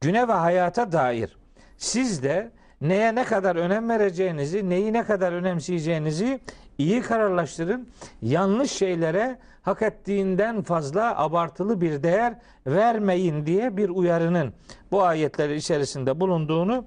[0.00, 1.36] güne ve hayata dair
[1.76, 6.40] siz de neye ne kadar önem vereceğinizi, neyi ne kadar önemseyeceğinizi
[6.78, 7.88] iyi kararlaştırın.
[8.22, 12.34] Yanlış şeylere hak ettiğinden fazla abartılı bir değer
[12.66, 14.52] vermeyin diye bir uyarının
[14.90, 16.84] bu ayetler içerisinde bulunduğunu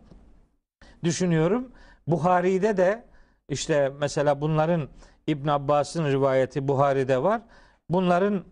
[1.04, 1.72] düşünüyorum.
[2.08, 3.04] Buhari'de de
[3.50, 4.90] işte mesela bunların
[5.28, 7.42] İbn Abbas'ın rivayeti Buhari'de var.
[7.90, 8.44] Bunların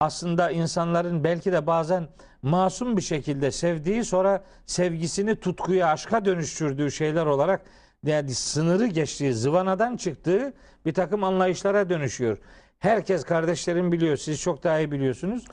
[0.00, 2.08] aslında insanların belki de bazen
[2.42, 7.62] masum bir şekilde sevdiği sonra sevgisini tutkuya, aşka dönüştürdüğü şeyler olarak
[8.06, 10.52] yani sınırı geçtiği, zıvanadan çıktığı
[10.86, 12.38] bir takım anlayışlara dönüşüyor.
[12.78, 15.44] Herkes kardeşlerim biliyor, siz çok daha iyi biliyorsunuz.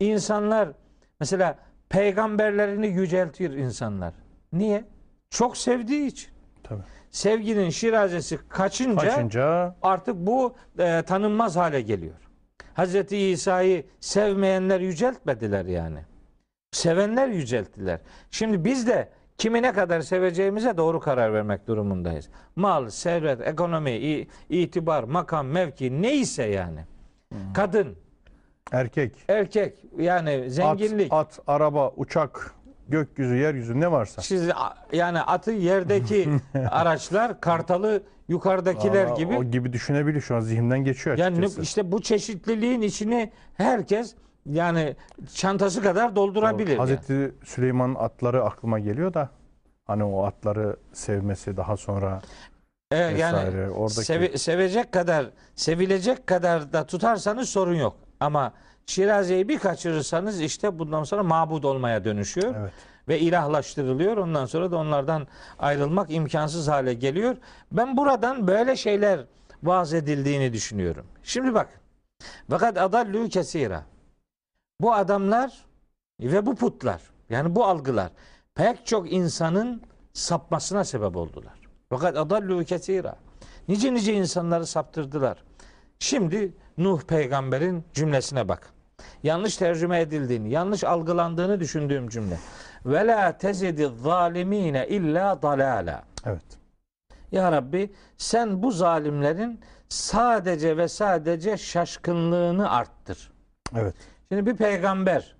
[0.00, 0.68] İnsanlar
[1.20, 4.14] mesela peygamberlerini yüceltir insanlar.
[4.52, 4.84] Niye?
[5.32, 6.30] Çok sevdiği için.
[6.62, 6.82] Tabii.
[7.10, 12.14] Sevginin şirazesi kaçınca, Kaçınca artık bu e, tanınmaz hale geliyor.
[12.74, 15.98] Hazreti İsa'yı sevmeyenler yüceltmediler yani.
[16.72, 18.00] Sevenler yücelttiler.
[18.30, 19.08] Şimdi biz de
[19.38, 22.28] kimi ne kadar seveceğimize doğru karar vermek durumundayız.
[22.56, 26.80] Mal, servet, ekonomi, itibar, makam, mevki neyse yani.
[27.54, 27.96] Kadın,
[28.72, 31.12] erkek, erkek yani zenginlik.
[31.12, 32.54] at, at, araba, uçak,
[32.88, 34.22] gökyüzü, yeryüzü ne varsa.
[34.22, 34.48] Siz
[34.92, 36.28] yani atı yerdeki
[36.70, 39.36] araçlar, kartalı yukarıdakiler Vallahi gibi.
[39.38, 41.60] O gibi düşünebilir şu an zihnimden geçiyor Yani açıkçası.
[41.62, 44.14] işte bu çeşitliliğin içini herkes
[44.46, 44.96] yani
[45.34, 46.68] çantası kadar doldurabilir.
[46.70, 46.78] yani.
[46.78, 49.28] Hazreti Süleyman'ın atları aklıma geliyor da
[49.86, 52.22] hani o atları sevmesi daha sonra
[52.94, 57.96] Evet, yani oradaki- seve- sevecek kadar, sevilecek kadar da tutarsanız sorun yok.
[58.20, 58.52] Ama
[58.86, 62.54] Şiraze'yi bir kaçırırsanız işte bundan sonra mabud olmaya dönüşüyor.
[62.56, 62.72] evet.
[63.08, 64.16] ve ilahlaştırılıyor.
[64.16, 65.26] Ondan sonra da onlardan
[65.58, 67.36] ayrılmak imkansız hale geliyor.
[67.72, 69.20] Ben buradan böyle şeyler
[69.62, 71.06] vaaz edildiğini düşünüyorum.
[71.22, 71.80] Şimdi bak.
[72.50, 73.84] Fakat adallü kesira.
[74.80, 75.64] Bu adamlar
[76.20, 78.10] ve bu putlar yani bu algılar
[78.54, 81.54] pek çok insanın sapmasına sebep oldular.
[81.90, 83.16] Fakat adallü kesira.
[83.68, 85.44] Nice nice insanları saptırdılar.
[85.98, 88.71] Şimdi Nuh peygamberin cümlesine bak.
[89.22, 92.38] Yanlış tercüme edildiğini, yanlış algılandığını düşündüğüm cümle.
[92.86, 96.02] Ve la tezidi zalimine illa dalala.
[96.26, 96.44] Evet.
[97.32, 103.32] Ya Rabbi sen bu zalimlerin sadece ve sadece şaşkınlığını arttır.
[103.76, 103.94] Evet.
[104.28, 105.36] Şimdi bir peygamber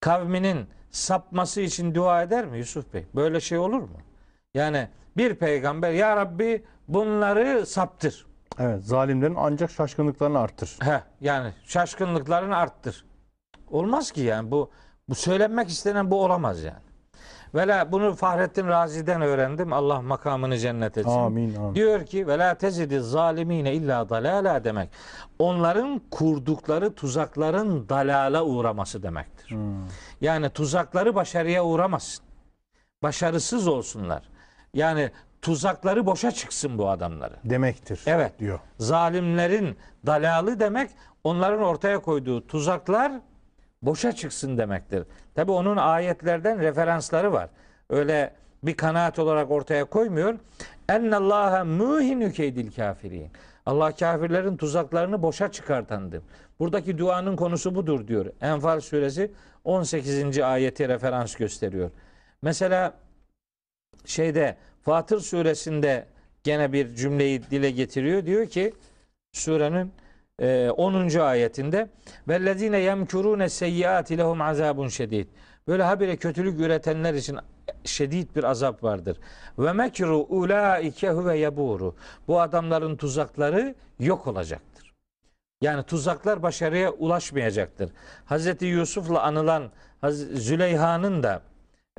[0.00, 3.06] kavminin sapması için dua eder mi Yusuf Bey?
[3.14, 3.98] Böyle şey olur mu?
[4.54, 8.26] Yani bir peygamber ya Rabbi bunları saptır.
[8.58, 8.84] Evet.
[8.84, 10.76] Zalimlerin ancak şaşkınlıklarını artır.
[10.82, 13.04] He, yani şaşkınlıklarını arttır.
[13.70, 14.70] Olmaz ki yani bu
[15.08, 16.82] bu söylenmek istenen bu olamaz yani.
[17.54, 19.72] Vela bunu Fahrettin Razi'den öğrendim.
[19.72, 21.10] Allah makamını cennet etsin.
[21.10, 21.54] Amin.
[21.54, 21.74] amin.
[21.74, 24.90] Diyor ki ve la tezidi zalimine illa dalala demek.
[25.38, 29.50] Onların kurdukları tuzakların dalala uğraması demektir.
[29.50, 29.88] Hmm.
[30.20, 32.24] Yani tuzakları başarıya uğramasın.
[33.02, 34.22] Başarısız olsunlar.
[34.74, 35.10] Yani
[35.42, 37.34] tuzakları boşa çıksın bu adamları.
[37.44, 38.00] Demektir.
[38.06, 38.38] Evet.
[38.38, 38.60] Diyor.
[38.78, 39.76] Zalimlerin
[40.06, 40.90] dalalı demek
[41.24, 43.12] onların ortaya koyduğu tuzaklar
[43.82, 45.04] boşa çıksın demektir.
[45.34, 47.50] Tabi onun ayetlerden referansları var.
[47.90, 50.34] Öyle bir kanaat olarak ortaya koymuyor.
[50.88, 53.30] Ennallaha muhinu keydil kafirin.
[53.66, 56.22] Allah kafirlerin tuzaklarını boşa çıkartandır.
[56.58, 58.26] Buradaki duanın konusu budur diyor.
[58.40, 59.32] Enfal suresi
[59.64, 60.38] 18.
[60.38, 61.90] ayeti referans gösteriyor.
[62.42, 62.94] Mesela
[64.04, 66.06] şeyde Fatır suresinde
[66.44, 68.26] gene bir cümleyi dile getiriyor.
[68.26, 68.72] Diyor ki
[69.32, 69.92] surenin
[70.38, 71.18] e, 10.
[71.18, 71.88] ayetinde
[72.28, 75.28] vellezine yemkurune seyyiati lehum azabun şedid.
[75.68, 77.38] Böyle habire kötülük üretenler için
[77.84, 79.16] şedid bir azap vardır.
[79.58, 81.96] Ve mekru ulaike huve yeburu.
[82.28, 84.92] Bu adamların tuzakları yok olacaktır.
[85.60, 87.90] Yani tuzaklar başarıya ulaşmayacaktır.
[88.24, 89.70] Hazreti Yusuf'la anılan
[90.34, 91.42] Züleyha'nın da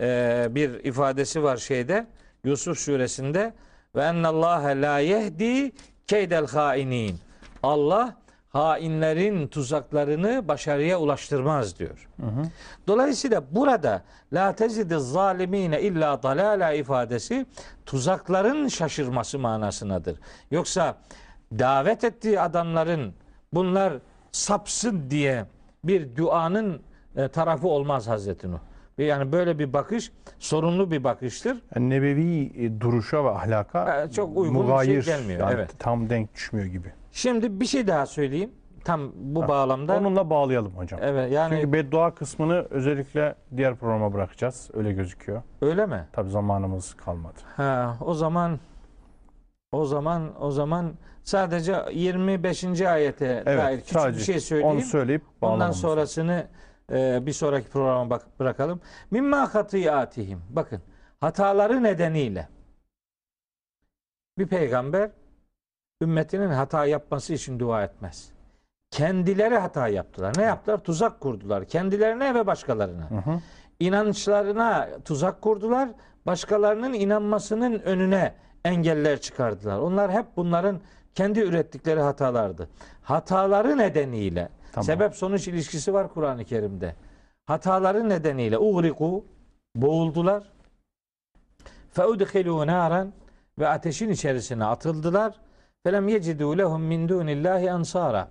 [0.01, 2.07] e, bir ifadesi var şeyde
[2.43, 3.53] Yusuf suresinde
[3.95, 5.71] ve ennallâhe la yehdi
[6.07, 7.19] keydel hainin.
[7.63, 8.15] Allah
[8.49, 12.09] hainlerin tuzaklarını başarıya ulaştırmaz diyor.
[12.87, 14.01] Dolayısıyla burada
[14.33, 17.45] la tezidi zalimine illa dalala ifadesi
[17.85, 20.19] tuzakların şaşırması manasınadır.
[20.51, 20.97] Yoksa
[21.51, 23.13] davet ettiği adamların
[23.53, 23.93] bunlar
[24.31, 25.45] sapsın diye
[25.83, 26.81] bir duanın
[27.15, 28.59] e, tarafı olmaz Hazreti Nuh.
[28.97, 31.57] Yani böyle bir bakış sorunlu bir bakıştır.
[31.75, 35.69] Yani nebevi e, duruşa ve ahlaka Ha, çok uygun bir şey mugayir, gelmiyor, yani evet.
[35.79, 36.93] Tam denk düşmüyor gibi.
[37.11, 38.51] Şimdi bir şey daha söyleyeyim.
[38.85, 39.97] Tam bu bağlamda.
[39.97, 40.99] Onunla bağlayalım hocam.
[41.03, 44.69] Evet yani Çünkü beddua kısmını özellikle diğer programa bırakacağız.
[44.73, 45.41] Öyle gözüküyor.
[45.61, 46.07] öyle mi?
[46.13, 47.39] Tabi zamanımız kalmadı.
[47.55, 48.59] Ha, o zaman
[49.71, 52.81] o zaman o zaman sadece 25.
[52.81, 54.75] ayete dair Evet, küçük sadece bir şey söyleyeyim.
[54.75, 55.77] onu söyleyip Ondan bağlamamız.
[55.79, 56.47] sonrasını
[56.93, 58.81] e, bir sonraki programa bak bırakalım.
[59.11, 60.41] Mimma hatiyatihim.
[60.49, 60.81] Bakın
[61.19, 62.47] hataları nedeniyle
[64.37, 65.11] bir peygamber
[66.01, 68.29] ümmetinin hata yapması için dua etmez.
[68.91, 70.33] Kendileri hata yaptılar.
[70.37, 70.77] Ne yaptılar?
[70.77, 71.65] Tuzak kurdular.
[71.65, 73.09] Kendilerine ve başkalarına.
[73.09, 73.39] Hı hı.
[73.79, 75.89] İnançlarına tuzak kurdular.
[76.25, 78.33] Başkalarının inanmasının önüne
[78.65, 79.77] engeller çıkardılar.
[79.77, 80.79] Onlar hep bunların
[81.15, 82.69] kendi ürettikleri hatalardı.
[83.01, 84.85] Hataları nedeniyle Tamam.
[84.85, 86.95] sebep sonuç ilişkisi var Kur'an-ı Kerim'de.
[87.45, 89.25] Hataları nedeniyle uğriku
[89.75, 90.43] boğuldular.
[91.95, 93.13] Feudhilû nâren
[93.59, 95.35] ve ateşin içerisine atıldılar.
[95.83, 98.27] Felem yecidû lehum min dûnillâhi ansara.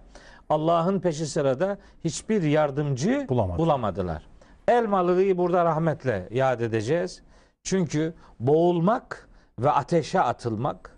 [0.49, 3.59] Allah'ın peşi sırada hiçbir yardımcı Bulamadı.
[3.59, 4.23] bulamadılar.
[4.69, 7.23] Elmalılığı burada rahmetle yad edeceğiz.
[7.63, 9.29] Çünkü boğulmak
[9.59, 10.97] ve ateşe atılmak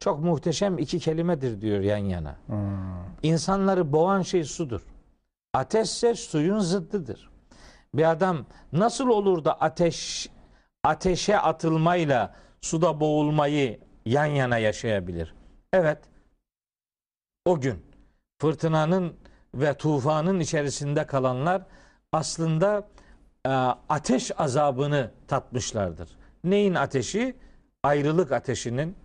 [0.00, 2.36] çok muhteşem iki kelimedir diyor yan yana.
[2.46, 2.58] Hmm.
[3.22, 4.80] İnsanları boğan şey sudur.
[5.54, 7.30] Ateşse suyun zıddıdır.
[7.94, 10.28] Bir adam nasıl olur da ateş
[10.84, 15.34] ateşe atılmayla suda boğulmayı yan yana yaşayabilir?
[15.72, 15.98] Evet.
[17.44, 17.84] O gün
[18.40, 19.14] fırtınanın
[19.54, 21.62] ve tufanın içerisinde kalanlar
[22.12, 22.88] aslında
[23.46, 23.50] e,
[23.88, 26.08] ateş azabını tatmışlardır.
[26.44, 27.36] Neyin ateşi?
[27.82, 28.96] Ayrılık ateşinin,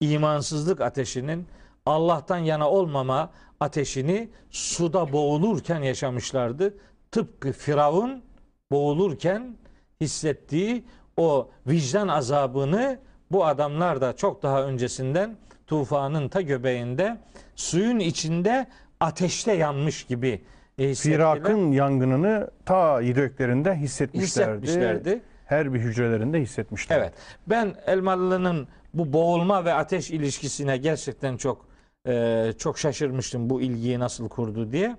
[0.00, 1.46] imansızlık ateşinin,
[1.86, 3.30] Allah'tan yana olmama
[3.60, 6.74] ateşini suda boğulurken yaşamışlardı.
[7.10, 8.22] Tıpkı Firavun
[8.70, 9.56] boğulurken
[10.00, 10.84] hissettiği
[11.16, 12.98] o vicdan azabını
[13.30, 15.36] bu adamlar da çok daha öncesinden
[15.66, 17.18] tufanın ta göbeğinde
[17.56, 18.66] suyun içinde
[19.00, 20.42] ateşte yanmış gibi
[20.78, 21.16] e, hissettiler.
[21.16, 24.66] Firak'ın yangınını ta yüreklerinde hissetmişlerdi.
[24.66, 25.22] hissetmişlerdi.
[25.48, 27.00] Her bir hücrelerinde hissetmişlerdi.
[27.02, 27.12] Evet.
[27.46, 31.66] Ben Elmalı'nın bu boğulma ve ateş ilişkisine gerçekten çok
[32.06, 34.96] e, çok şaşırmıştım bu ilgiyi nasıl kurdu diye.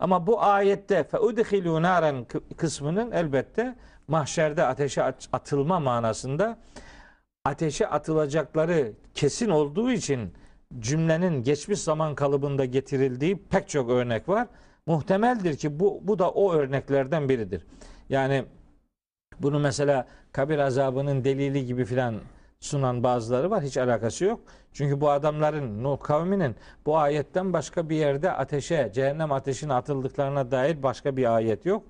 [0.00, 2.26] Ama bu ayette feudhilu naren
[2.56, 3.74] kısmının elbette
[4.08, 6.58] mahşerde ateşe at- atılma manasında
[7.44, 10.32] ateşe atılacakları kesin olduğu için
[10.78, 14.48] cümlenin geçmiş zaman kalıbında getirildiği pek çok örnek var.
[14.86, 17.66] Muhtemeldir ki bu bu da o örneklerden biridir.
[18.08, 18.44] Yani
[19.40, 22.14] bunu mesela kabir azabının delili gibi filan
[22.60, 23.62] sunan bazıları var.
[23.62, 24.40] Hiç alakası yok.
[24.72, 30.82] Çünkü bu adamların, Nuh kavminin bu ayetten başka bir yerde ateşe, cehennem ateşine atıldıklarına dair
[30.82, 31.82] başka bir ayet yok.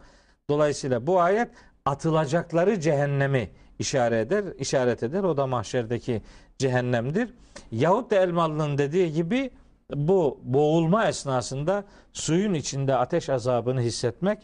[0.49, 1.51] Dolayısıyla bu ayet
[1.85, 5.23] atılacakları cehennemi işaret eder, işaret eder.
[5.23, 6.23] O da mahşerdeki
[6.59, 7.35] cehennemdir.
[7.73, 9.51] Yahut da Elmalı'nın dediği gibi
[9.95, 14.39] bu boğulma esnasında suyun içinde ateş azabını hissetmek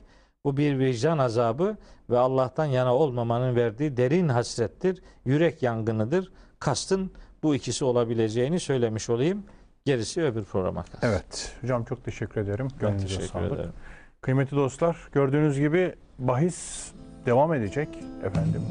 [0.46, 1.76] bu bir vicdan azabı
[2.10, 6.32] ve Allah'tan yana olmamanın verdiği derin hasrettir, yürek yangınıdır.
[6.58, 7.10] Kastın
[7.42, 9.44] bu ikisi olabileceğini söylemiş olayım.
[9.84, 11.08] Gerisi öbür programa kalsın.
[11.08, 11.52] Evet.
[11.60, 12.68] Hocam çok teşekkür ederim.
[12.82, 13.52] Ben teşekkür sağlık.
[13.52, 13.72] ederim.
[14.20, 16.90] Kıymetli dostlar, gördüğünüz gibi bahis
[17.26, 17.88] devam edecek
[18.24, 18.62] efendim.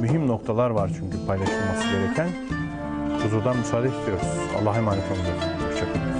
[0.00, 2.28] Mühim noktalar var çünkü paylaşılması gereken.
[3.24, 4.26] Huzurdan müsaade istiyoruz.
[4.60, 5.70] Allah'a emanet olun.
[5.70, 6.15] Hoşçakalın.